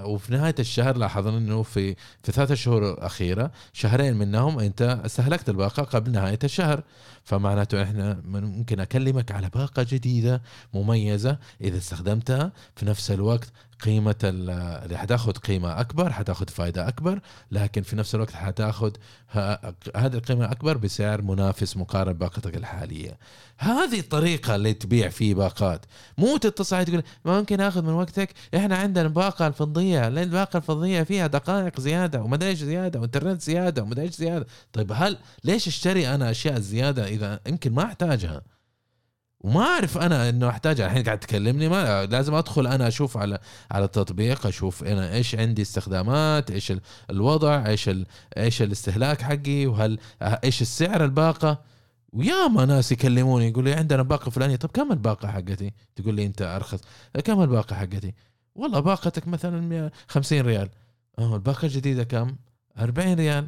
وفي 0.05 0.33
نهاية 0.33 0.55
الشهر 0.59 0.97
لاحظنا 0.97 1.37
إنه 1.37 1.63
في 1.63 1.95
في 2.23 2.31
ثلاث 2.31 2.53
شهور 2.53 2.93
الاخيره 2.93 3.51
شهرين 3.73 4.15
منهم 4.17 4.59
أنت 4.59 5.01
استهلكت 5.05 5.49
الباقة 5.49 5.83
قبل 5.83 6.11
نهاية 6.11 6.39
الشهر. 6.43 6.83
فمعناته 7.23 7.83
إحنا 7.83 8.21
ممكن 8.25 8.79
أكلمك 8.79 9.31
على 9.31 9.49
باقة 9.49 9.85
جديدة 9.89 10.41
مميزة 10.73 11.37
إذا 11.61 11.77
استخدمتها. 11.77 12.51
في 12.75 12.85
نفس 12.85 13.11
الوقت 13.11 13.51
قيمة 13.83 14.15
ال- 14.23 14.49
اللي 14.83 14.97
حتاخذ 14.97 15.31
قيمة 15.31 15.79
أكبر 15.79 16.11
حتاخذ 16.13 16.47
فائده 16.47 16.87
أكبر 16.87 17.19
لكن 17.51 17.81
في 17.81 17.95
نفس 17.95 18.15
الوقت 18.15 18.31
حتاخذ 18.31 18.91
هذه 19.95 20.13
القيمة 20.13 20.45
الأكبر 20.45 20.77
بسعر 20.77 21.21
منافس 21.21 21.77
مقارن 21.77 22.13
بباقتك 22.13 22.57
الحالية. 22.57 23.17
هذه 23.57 23.99
الطريقة 23.99 24.55
اللي 24.55 24.73
تبيع 24.73 25.09
فيه 25.09 25.33
باقات. 25.33 25.85
مو 26.17 26.37
تتصل 26.37 26.85
تقول 26.85 27.03
ممكن 27.25 27.61
آخذ 27.61 27.81
من 27.81 27.93
وقتك؟ 27.93 28.29
إحنا 28.55 28.75
عندنا 28.77 29.05
الباقة 29.05 29.47
الفضية. 29.47 30.09
لأن 30.09 30.23
الباقة 30.23 30.57
الفضية 30.57 31.03
فيها 31.03 31.27
دقائق 31.27 31.79
زيادة 31.79 32.21
وما 32.21 32.39
إيش 32.41 32.59
زيادة 32.59 32.99
وإنترنت 32.99 33.41
زيادة 33.41 33.83
وما 33.83 34.01
إيش 34.01 34.15
زيادة؟ 34.15 34.47
طيب 34.73 34.91
هل 34.95 35.17
ليش 35.43 35.67
أشتري 35.67 36.15
أنا 36.15 36.31
أشياء 36.31 36.59
زيادة 36.59 37.07
إذا 37.07 37.39
يمكن 37.47 37.73
ما 37.73 37.83
أحتاجها؟ 37.83 38.41
وما 39.43 39.59
أعرف 39.61 39.97
أنا 39.97 40.29
إنه 40.29 40.49
احتاجها 40.49 40.85
الحين 40.85 41.03
قاعد 41.03 41.19
تكلمني 41.19 41.69
ما 41.69 42.05
لازم 42.05 42.33
أدخل 42.33 42.67
أنا 42.67 42.87
أشوف 42.87 43.17
على 43.17 43.39
على 43.71 43.85
التطبيق 43.85 44.47
أشوف 44.47 44.83
أنا 44.83 45.13
إيش 45.13 45.35
عندي 45.35 45.61
استخدامات 45.61 46.51
إيش 46.51 46.71
ال- 46.71 46.81
الوضع 47.09 47.67
إيش 47.67 47.89
إيش 48.37 48.61
الاستهلاك 48.61 49.21
حقي 49.21 49.65
وهل 49.65 49.99
إيش 50.21 50.61
السعر 50.61 51.03
الباقة. 51.05 51.61
وياما 52.13 52.65
ناس 52.65 52.91
يكلموني 52.91 53.47
يقول 53.47 53.63
لي 53.63 53.73
عندنا 53.73 54.03
باقة 54.03 54.29
فلانية. 54.29 54.55
طب 54.55 54.69
كم 54.69 54.91
الباقة 54.91 55.27
حقتي؟ 55.27 55.73
تقول 55.95 56.15
لي 56.15 56.25
أنت 56.25 56.41
أرخص. 56.41 56.79
كم 57.23 57.41
الباقة 57.41 57.75
حقتي؟ 57.75 58.13
والله 58.55 58.79
باقتك 58.79 59.27
مثلا 59.27 59.61
150 59.61 60.41
ريال. 60.41 60.69
آه 61.19 61.35
الباقة 61.35 61.65
الجديدة 61.65 62.03
كم؟ 62.03 62.35
40 62.79 63.13
ريال. 63.13 63.47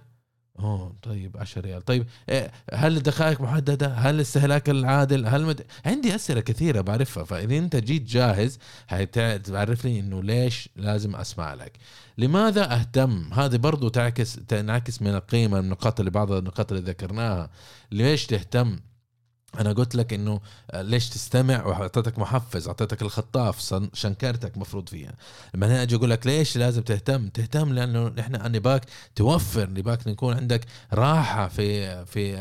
أوه 0.60 0.96
طيب 1.02 1.38
10 1.38 1.62
ريال. 1.62 1.82
طيب 1.82 2.08
إيه، 2.30 2.52
هل 2.74 2.98
الدقائق 2.98 3.42
محددة؟ 3.42 3.88
هل 3.88 4.16
الاستهلاك 4.16 4.70
العادل؟ 4.70 5.26
هل 5.26 5.46
مد... 5.46 5.66
عندي 5.86 6.16
أسئلة 6.16 6.42
كثيرة 6.42 6.82
بعرفها 6.82 7.24
فإذا 7.24 7.58
أنت 7.58 7.76
جيت 7.76 8.02
جاهز 8.04 8.60
حتعرفني 8.88 10.00
إنه 10.00 10.24
ليش 10.24 10.70
لازم 10.76 11.16
أسمع 11.16 11.54
لك. 11.54 11.78
لماذا 12.18 12.74
أهتم؟ 12.74 13.34
هذه 13.34 13.58
برضو 13.58 13.90
تعكس 13.90 14.36
تنعكس 14.36 15.02
من 15.02 15.16
القيمة 15.16 15.58
من 15.58 15.64
النقاط 15.66 16.00
اللي 16.00 16.12
بعض 16.12 16.32
النقاط 16.32 16.72
اللي 16.72 16.84
ذكرناها. 16.84 17.50
ليش 17.92 18.26
تهتم؟ 18.26 18.80
أنا 19.60 19.74
قلت 19.74 19.96
لك 19.96 20.14
إنه 20.14 20.40
ليش 20.74 21.10
تستمع 21.10 21.66
وأعطيتك 21.66 22.20
محفز 22.20 22.68
أعطيتك 22.68 23.02
الخطاف 23.02 23.74
شنكرتك 23.94 24.58
مفروض 24.58 24.90
فيها. 24.90 25.14
لما 25.54 25.66
أنا 25.66 25.82
أجي 25.84 25.96
أقول 25.96 26.10
لك 26.10 26.28
ليش 26.28 26.58
لازم 26.58 26.82
تهتم؟ 26.82 27.28
تهتم 27.28 27.74
لأنه 27.74 28.14
إحنا 28.20 28.48
نباك 28.48 28.86
توفر 29.16 29.70
نباك 29.70 30.08
يكون 30.08 30.34
عندك 30.36 30.66
راحة 30.94 31.48
في 31.48 32.06
في 32.06 32.34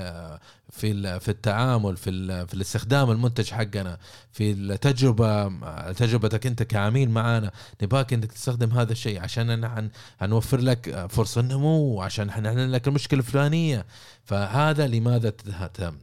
في 0.70 0.90
ال- 0.90 1.20
في 1.20 1.29
التعامل 1.31 1.96
في 1.96 2.46
في 2.46 2.55
الاستخدام 2.55 3.11
المنتج 3.11 3.51
حقنا 3.51 3.98
في 4.33 4.53
التجربة 4.53 5.48
تجربتك 5.92 6.46
أنت 6.46 6.62
كعميل 6.62 7.11
معنا 7.11 7.51
نباك 7.83 8.12
انك 8.12 8.33
تستخدم 8.33 8.70
هذا 8.72 8.92
الشيء 8.92 9.20
عشان 9.20 9.51
أنا 9.51 9.68
حن- 9.68 9.90
حنوفر 10.20 10.61
لك 10.61 11.07
فرصة 11.11 11.42
نمو 11.42 12.03
عشان 12.03 12.31
حنحل 12.31 12.72
لك 12.72 12.88
المشكلة 12.88 13.20
الفلانية. 13.20 13.87
فهذا 14.25 14.87
لماذا 14.87 15.31
تهتم؟ 15.31 15.96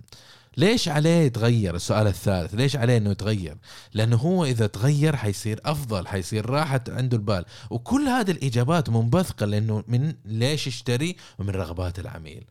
ليش 0.57 0.89
عليه 0.89 1.09
يتغير 1.09 1.75
السؤال 1.75 2.07
الثالث؟ 2.07 2.55
ليش 2.55 2.75
عليه 2.75 2.97
إنه 2.97 3.11
يتغير؟ 3.11 3.57
لأنه 3.93 4.15
هو 4.15 4.45
إذا 4.45 4.67
تغير 4.67 5.15
حيصير 5.15 5.59
أفضل 5.65 6.07
حيصير 6.07 6.49
راحة 6.49 6.81
عنده 6.87 7.17
البال. 7.17 7.45
وكل 7.69 8.07
هذه 8.07 8.31
الإجابات 8.31 8.89
منبثقة 8.89 9.45
لأنه 9.45 9.83
من 9.87 10.13
ليش 10.25 10.67
يشتري 10.67 11.15
ومن 11.39 11.49
رغبات 11.49 11.99
العميل. 11.99 12.45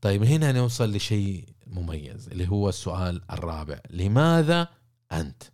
طيب 0.00 0.24
هنا 0.24 0.52
نوصل 0.52 0.96
لشيء 0.96 1.44
مميز 1.66 2.28
اللي 2.28 2.48
هو 2.48 2.68
السؤال 2.68 3.20
الرابع. 3.30 3.78
لماذا 3.90 4.68
أنت؟ 5.12 5.53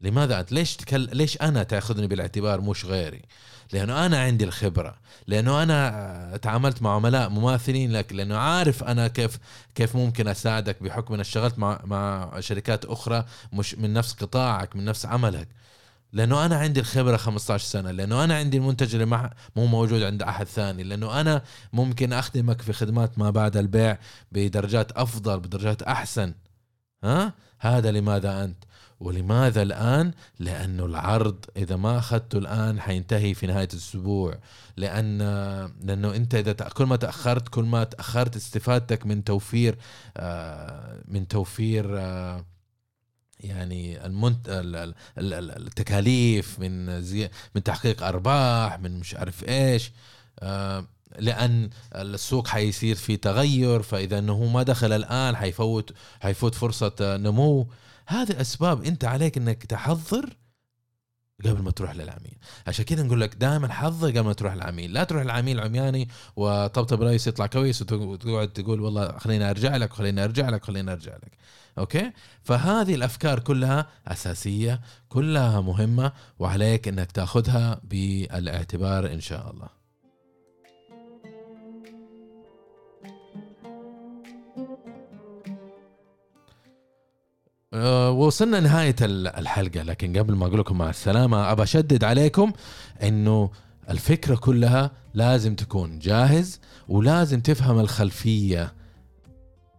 لماذا 0.00 0.40
انت 0.40 0.52
ليش 0.52 0.76
تكل... 0.76 1.08
ليش 1.16 1.42
أنا 1.42 1.62
تأخذني 1.62 2.06
بالاعتبار 2.06 2.60
مش 2.60 2.84
غيري؟ 2.84 3.22
لأنه 3.72 4.06
أنا 4.06 4.18
عندي 4.22 4.44
الخبرة 4.44 4.98
لأنه 5.26 5.62
أنا 5.62 6.36
تعاملت 6.42 6.82
مع 6.82 6.94
عملاء 6.94 7.28
مماثلين 7.28 7.92
لك 7.92 8.12
لأنه 8.12 8.36
عارف 8.36 8.84
أنا 8.84 9.08
كيف 9.08 9.38
كيف 9.74 9.96
ممكن 9.96 10.28
أساعدك 10.28 10.82
بحكم 10.82 11.14
ان 11.14 11.20
اشتغلت 11.20 11.58
مع 11.58 11.80
مع 11.84 12.30
شركات 12.40 12.84
أخرى 12.84 13.24
مش 13.52 13.74
من 13.74 13.92
نفس 13.92 14.12
قطاعك 14.12 14.76
من 14.76 14.84
نفس 14.84 15.06
عملك. 15.06 15.48
لأنه 16.12 16.44
أنا 16.46 16.56
عندي 16.56 16.80
الخبرة 16.80 17.16
15 17.16 17.64
سنة 17.64 17.90
لأنه 17.90 18.24
أنا 18.24 18.36
عندي 18.36 18.56
المنتج 18.56 18.94
اللي 18.94 19.30
مو 19.56 19.66
موجود 19.66 20.02
عند 20.02 20.22
أحد 20.22 20.46
ثاني 20.46 20.82
لأنه 20.82 21.20
أنا 21.20 21.42
ممكن 21.72 22.12
أخدمك 22.12 22.62
في 22.62 22.72
خدمات 22.72 23.18
ما 23.18 23.30
بعد 23.30 23.56
البيع 23.56 23.98
بدرجات 24.32 24.92
أفضل 24.92 25.40
بدرجات 25.40 25.82
أحسن. 25.82 26.34
ها؟ 27.04 27.32
هذا 27.58 27.90
لماذا 27.90 28.44
أنت؟ 28.44 28.64
ولماذا 29.00 29.62
الآن؟ 29.62 30.12
لأنه 30.38 30.84
العرض 30.84 31.44
إذا 31.56 31.76
ما 31.76 31.98
أخذته 31.98 32.38
الآن 32.38 32.80
حينتهي 32.80 33.34
في 33.34 33.46
نهاية 33.46 33.68
الأسبوع. 33.72 34.38
لأن 34.76 35.18
لأنه 35.84 36.16
أنت 36.16 36.34
إذا 36.34 36.52
تأ- 36.52 36.72
كل 36.72 36.84
ما 36.84 36.96
تأخرت 36.96 37.48
كل 37.48 37.64
ما 37.64 37.84
تأخرت 37.84 38.36
استفادتك 38.36 39.06
من 39.06 39.24
توفير 39.24 39.78
آه، 40.16 41.02
من 41.08 41.28
توفير 41.28 41.98
آه، 41.98 42.44
يعني 43.40 44.06
المنت... 44.06 44.48
ال- 44.48 44.76
ال- 44.76 44.94
ال- 45.18 45.34
ال- 45.34 45.66
التكاليف 45.66 46.58
من 46.60 47.02
زي... 47.02 47.30
من 47.54 47.62
تحقيق 47.62 48.02
أرباح 48.02 48.78
من 48.80 48.98
مش 49.00 49.14
عارف 49.14 49.48
إيش. 49.48 49.92
آه، 50.40 50.86
لأن 51.18 51.70
السوق 51.94 52.48
حيصير 52.48 52.96
في 52.96 53.16
تغير 53.16 53.82
فإذا 53.82 54.18
إنه 54.18 54.44
ما 54.44 54.62
دخل 54.62 54.92
الآن 54.92 55.36
حيفوت 55.36 55.92
حيفوت 56.20 56.54
فرصة 56.54 56.92
نمو. 57.00 57.68
هذه 58.06 58.40
اسباب 58.40 58.84
أنت 58.84 59.04
عليك 59.04 59.36
إنك 59.36 59.64
تحضر 59.64 60.36
قبل 61.44 61.62
ما 61.62 61.70
تروح 61.70 61.94
للعميل. 61.94 62.38
عشان 62.66 62.84
كذا 62.84 63.02
نقول 63.02 63.20
لك 63.20 63.34
دائما 63.34 63.72
حضر 63.72 64.10
قبل 64.10 64.20
ما 64.20 64.32
تروح 64.32 64.54
للعميل. 64.54 64.92
لا 64.92 65.04
تروح 65.04 65.22
للعميل 65.22 65.60
عمياني 65.60 66.08
وطبطب 66.36 67.02
رئيس 67.02 67.26
يطلع 67.26 67.46
كويس 67.46 67.82
وتقعد 67.82 68.48
تقول 68.48 68.80
والله 68.80 69.18
خليني 69.18 69.50
أرجع 69.50 69.76
لك 69.76 69.92
خليني 69.92 70.24
أرجع 70.24 70.48
لك 70.48 70.64
خليني 70.64 70.92
أرجع 70.92 71.16
لك. 71.16 71.32
أوكي؟ 71.78 72.12
فهذه 72.42 72.94
الأفكار 72.94 73.38
كلها 73.38 73.86
أساسية 74.06 74.80
كلها 75.08 75.60
مهمة 75.60 76.12
وعليك 76.38 76.88
إنك 76.88 77.12
تأخذها 77.12 77.80
بالإعتبار 77.84 79.12
إن 79.12 79.20
شاء 79.20 79.50
الله. 79.50 79.75
وصلنا 88.10 88.60
نهاية 88.60 88.96
ال- 89.00 89.26
الحلقة. 89.28 89.82
لكن 89.82 90.18
قبل 90.18 90.34
ما 90.34 90.46
أقول 90.46 90.60
لكم 90.60 90.78
مع 90.78 90.90
السلامة 90.90 91.52
أبى 91.52 91.62
أشدد 91.62 92.04
عليكم 92.04 92.52
إنه 93.02 93.50
الفكرة 93.90 94.34
كلها 94.36 94.90
لازم 95.14 95.54
تكون 95.54 95.98
جاهز 95.98 96.60
ولازم 96.88 97.40
تفهم 97.40 97.78
الخلفية 97.80 98.72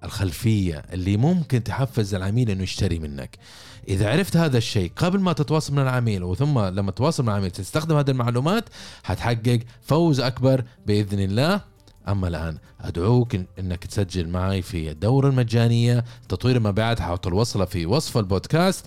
الخلفية 0.03 0.83
اللي 0.93 1.17
ممكن 1.17 1.63
تحفز 1.63 2.13
العميل 2.15 2.49
إنه 2.49 2.63
يشتري 2.63 2.99
منك. 2.99 3.37
إذا 3.87 4.09
عرفت 4.11 4.37
هذا 4.37 4.57
الشيء 4.57 4.91
قبل 4.95 5.19
ما 5.19 5.33
تتواصل 5.33 5.73
مع 5.73 5.81
العميل 5.81 6.23
وثم 6.23 6.59
لما 6.59 6.91
تتواصل 6.91 7.23
مع 7.23 7.33
العميل 7.33 7.51
تستخدم 7.51 7.97
هذه 7.97 8.09
المعلومات 8.11 8.63
حتحقق 9.03 9.59
فوز 9.81 10.19
أكبر 10.19 10.63
بإذن 10.87 11.19
الله. 11.19 11.61
أما 12.07 12.27
الآن 12.27 12.57
أدعوك 12.81 13.35
إن- 13.35 13.39
إنك 13.59 13.85
تسجل 13.85 14.27
معي 14.29 14.61
في 14.61 14.91
الدورة 14.91 15.29
المجانية 15.29 16.03
تطوير 16.29 16.55
المبيعات 16.55 16.99
حاط 16.99 17.27
الوصلة 17.27 17.65
في 17.65 17.85
وصف 17.85 18.17
البودكاست. 18.17 18.85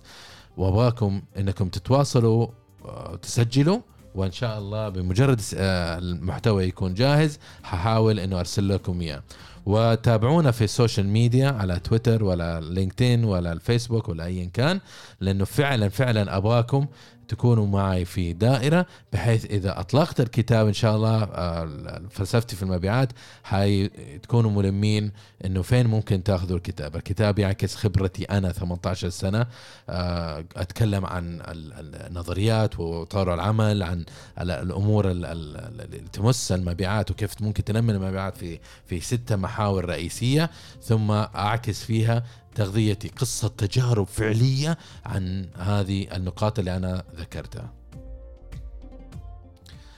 وأبغاكم 0.57 1.23
إنكم 1.39 1.69
تتواصلوا 1.69 2.47
آه، 2.85 3.17
تسجلوا 3.17 3.79
وإن 4.15 4.33
شاء 4.33 4.59
الله 4.59 4.89
بمجرد 4.89 5.41
آه، 5.55 5.99
المحتوى 5.99 6.65
يكون 6.65 6.95
جاهز 6.95 7.39
ححاول 7.63 8.19
إنه 8.21 8.41
أرسل 8.41 8.69
لكم 8.69 9.01
إياه. 9.01 9.23
وتابعونا 9.67 10.51
في 10.51 10.65
ال 10.65 10.71
social 10.71 11.07
media 11.09 11.49
على 11.51 11.79
تويتر 11.81 12.25
ولا 12.25 12.61
LinkedIn 12.61 13.25
ولا 13.25 13.53
الفيسبوك 13.53 14.09
ولا 14.09 14.25
ايا 14.25 14.51
كان 14.55 14.81
لأنه 15.21 15.45
فعلا 15.45 15.89
فعلا 15.89 16.37
أبغاكم 16.37 16.87
تكونوا 17.31 17.67
معي 17.67 18.05
في 18.05 18.33
دائرة 18.33 18.87
بحيث 19.13 19.45
إذا 19.45 19.81
أطلقت 19.81 20.21
الكتاب 20.21 20.67
إن 20.67 20.73
شاء 20.73 20.97
الله 20.97 21.23
آه، 21.23 22.03
فلسفتي 22.11 22.57
في 22.57 22.63
المبيعات 22.63 23.13
حتكونوا 23.45 24.51
ملمين 24.51 25.13
إنه 25.45 25.63
فين 25.63 25.87
ممكن 25.87 26.23
تأخذوا 26.23 26.57
الكتاب. 26.57 26.97
الكتاب 26.97 27.39
يعكس 27.39 27.77
خبرتي 27.77 28.25
أنا 28.25 28.53
18 28.53 29.09
سنة 29.09 29.47
آه، 29.89 30.45
أتكلم 30.57 31.07
عن 31.07 31.43
النظريات 31.47 32.81
وطور 32.81 33.35
العمل 33.35 33.83
عن 33.83 34.05
الأمور 34.41 35.11
اللي 35.11 36.03
تمس 36.13 36.53
المبيعات 36.53 37.11
وكيف 37.11 37.43
ممكن 37.43 37.65
تنمي 37.65 37.93
المبيعات 37.93 38.37
في 38.37 38.59
في 38.87 39.01
ستة 39.01 39.37
محاور 39.37 39.85
رئيسية 39.85 40.51
ثم 40.83 41.11
أعكس 41.11 41.85
فيها 41.85 42.23
تغذيتي 42.55 43.09
قصة 43.09 43.49
تجارب 43.49 44.07
فعلية 44.07 44.79
عن 45.05 45.49
هذه 45.57 46.17
النقاط 46.17 46.59
اللي 46.59 46.77
أنا 46.77 47.03
ذكرتها. 47.17 47.73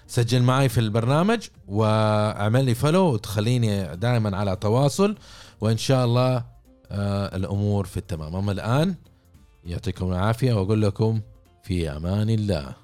سجل 0.06 0.42
معي 0.42 0.68
في 0.68 0.80
البرنامج 0.80 1.48
وأعمل 1.68 2.64
لي 2.64 2.74
فلو 2.74 3.04
وتخليني 3.04 3.96
دائما 3.96 4.36
على 4.36 4.56
تواصل 4.56 5.16
وإن 5.60 5.76
شاء 5.76 6.04
الله 6.04 6.44
آه 6.90 7.36
الأمور 7.36 7.84
في 7.84 7.96
التمام. 7.96 8.36
أما 8.36 8.52
الآن 8.52 8.94
يعطيكم 9.64 10.12
العافية 10.12 10.52
وأقول 10.52 10.82
لكم 10.82 11.20
في 11.62 11.90
أمان 11.90 12.30
الله. 12.30 12.74